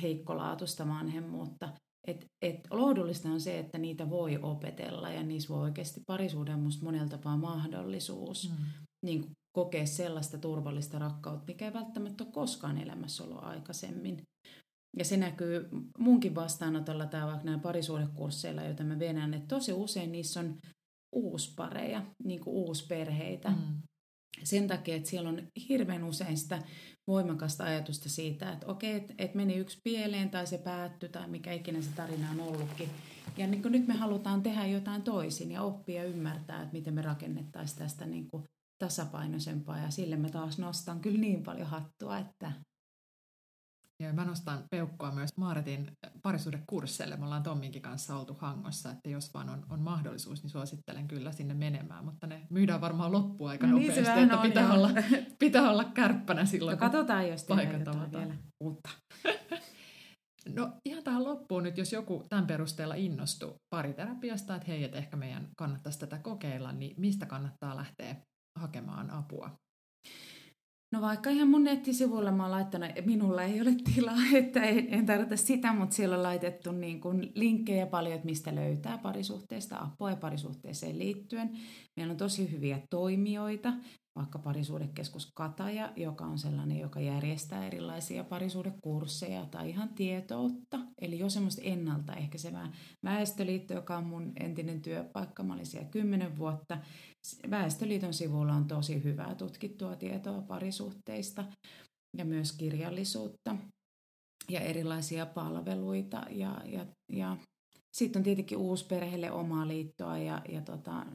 [0.00, 1.72] heikkolaatuista vanhemmuutta.
[2.06, 6.84] Et, et lohdullista on se, että niitä voi opetella ja niissä voi oikeasti parisuuden musta
[6.84, 8.64] monella tapaa mahdollisuus mm.
[9.04, 14.22] niin kokea sellaista turvallista rakkautta, mikä ei välttämättä ole koskaan elämässä ollut aikaisemmin.
[14.98, 15.68] Ja se näkyy
[15.98, 20.58] munkin vastaanotolla tai vaikka nämä parisuudekursseilla, joita mä venän, että tosi usein niissä on
[21.12, 23.48] uuspareja, niin kuin uusperheitä.
[23.48, 23.82] Mm.
[24.44, 26.62] Sen takia, että siellä on hirveän usein sitä
[27.06, 31.52] voimakasta ajatusta siitä, että okei, että et meni yksi pieleen tai se päättyi tai mikä
[31.52, 32.88] ikinä se tarina on ollutkin.
[33.36, 37.78] Ja niin nyt me halutaan tehdä jotain toisin ja oppia ymmärtää, että miten me rakennettaisiin
[37.78, 38.44] tästä niin kuin
[38.78, 42.52] tasapainoisempaa ja sille mä taas nostan kyllä niin paljon hattua, että
[44.02, 45.92] ja mä nostan peukkua myös Maaretin
[46.22, 47.16] parisuudekursseille.
[47.16, 51.32] Me ollaan Tomminkin kanssa oltu Hangossa, että jos vaan on, on mahdollisuus, niin suosittelen kyllä
[51.32, 52.04] sinne menemään.
[52.04, 54.90] Mutta ne myydään varmaan loppuun aika no, nopeasti, niin että pitää olla,
[55.38, 57.46] pitää olla kärppänä silloin, no, katsotaan, jos
[58.12, 58.34] vielä
[58.64, 58.90] uutta.
[60.48, 65.16] No ihan tähän loppuun nyt, jos joku tämän perusteella innostuu pariterapiasta, että hei, että ehkä
[65.16, 68.16] meidän kannattaisi tätä kokeilla, niin mistä kannattaa lähteä
[68.58, 69.50] hakemaan apua?
[70.92, 75.06] No vaikka ihan mun nettisivuilla mä oon laittanut, minulla ei ole tilaa, että en, en
[75.06, 80.10] tarvita sitä, mutta siellä on laitettu niin kuin linkkejä paljon, että mistä löytää parisuhteesta apua
[80.10, 81.50] ja parisuhteeseen liittyen.
[81.96, 83.72] Meillä on tosi hyviä toimijoita,
[84.16, 90.78] vaikka parisuudekeskus Kataja, joka on sellainen, joka järjestää erilaisia parisuudekursseja tai ihan tietoutta.
[91.00, 92.72] Eli jo semmoista ennaltaehkäisevää.
[93.04, 96.78] Väestöliitto, joka on mun entinen työpaikka, mä olin siellä kymmenen vuotta.
[97.50, 101.44] Väestöliiton sivulla on tosi hyvää tutkittua tietoa parisuhteista
[102.16, 103.56] ja myös kirjallisuutta
[104.50, 106.26] ja erilaisia palveluita.
[106.30, 107.36] Ja, ja, ja
[107.92, 111.06] sitten on tietenkin uusperheelle omaa liittoa ja, ja tota,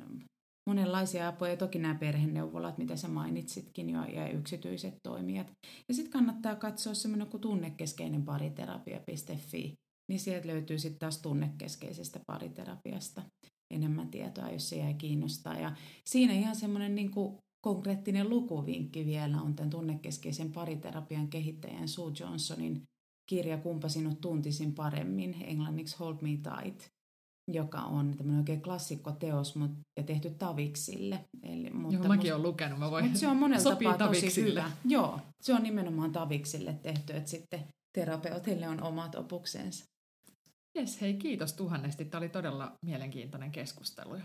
[0.67, 1.57] monenlaisia apuja.
[1.57, 5.51] Toki nämä perheneuvolat, mitä sä mainitsitkin jo, ja yksityiset toimijat.
[5.87, 9.73] Ja sitten kannattaa katsoa semmoinen kuin tunnekeskeinen pariterapia.fi,
[10.09, 13.21] niin sieltä löytyy sitten taas tunnekeskeisestä pariterapiasta
[13.73, 15.59] enemmän tietoa, jos se jäi kiinnostaa.
[15.59, 22.11] Ja siinä ihan semmoinen niin kuin konkreettinen lukuvinkki vielä on tämän tunnekeskeisen pariterapian kehittäjän Sue
[22.19, 22.83] Johnsonin
[23.29, 26.96] kirja Kumpa sinut tuntisin paremmin, englanniksi Hold Me Tight,
[27.47, 29.55] joka on tämmöinen oikein klassikkoteos
[29.97, 31.25] ja tehty taviksille.
[31.43, 34.71] Eli, mutta Joo, mäkin olen lukenut, mä voin mutta se on monella tapaa tosi hyvä.
[34.85, 37.63] Joo, se on nimenomaan taviksille tehty, että sitten
[37.97, 39.85] terapeutille on omat opuksensa.
[40.75, 42.05] Jes, hei kiitos tuhannesti.
[42.05, 44.17] Tämä oli todella mielenkiintoinen keskustelu.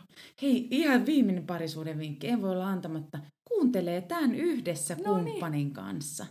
[0.42, 2.28] Hei, ihan viimeinen parisuuden vinkki.
[2.28, 3.18] En voi olla antamatta.
[3.48, 5.24] Kuuntelee tämän yhdessä no niin.
[5.24, 5.72] kumppanin niin.
[5.72, 6.26] kanssa.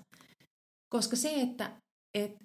[0.89, 1.80] Koska se, että
[2.13, 2.35] et,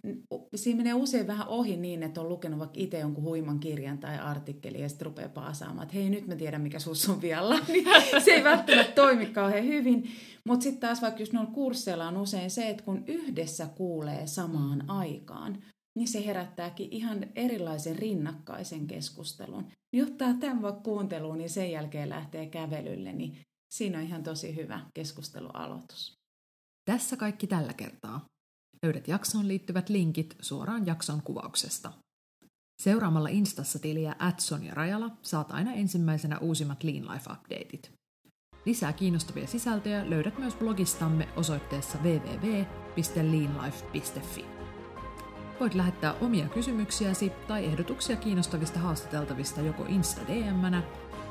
[0.54, 4.18] siinä menee usein vähän ohi niin, että on lukenut vaikka itse jonkun huiman kirjan tai
[4.18, 7.84] artikkeli ja sitten rupeaa paasaamaan, että hei nyt mä tiedän mikä sus on vialla, niin
[8.24, 10.10] se ei välttämättä toimi kauhean hyvin.
[10.44, 14.90] Mutta sitten taas vaikka just noilla kursseilla on usein se, että kun yhdessä kuulee samaan
[14.90, 15.62] aikaan,
[15.96, 19.66] niin se herättääkin ihan erilaisen rinnakkaisen keskustelun.
[19.92, 23.38] Niin ottaa tämän vaikka kuunteluun, niin sen jälkeen lähtee kävelylle, niin
[23.70, 26.16] siinä on ihan tosi hyvä keskustelualoitus.
[26.84, 28.26] Tässä kaikki tällä kertaa.
[28.86, 31.92] Löydät jaksoon liittyvät linkit suoraan jakson kuvauksesta.
[32.82, 37.90] Seuraamalla Instassa tiliä Sonja Rajala saat aina ensimmäisenä uusimmat Lean Life-updateit.
[38.66, 44.44] Lisää kiinnostavia sisältöjä löydät myös blogistamme osoitteessa www.leanlife.fi.
[45.60, 50.82] Voit lähettää omia kysymyksiäsi tai ehdotuksia kiinnostavista haastateltavista joko Insta DM-nä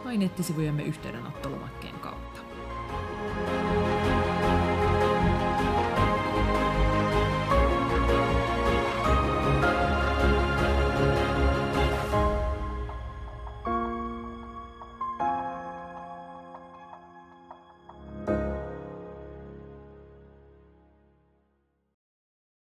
[0.03, 2.14] tai nettisivujemme yhteydenottolomakkeen kautta.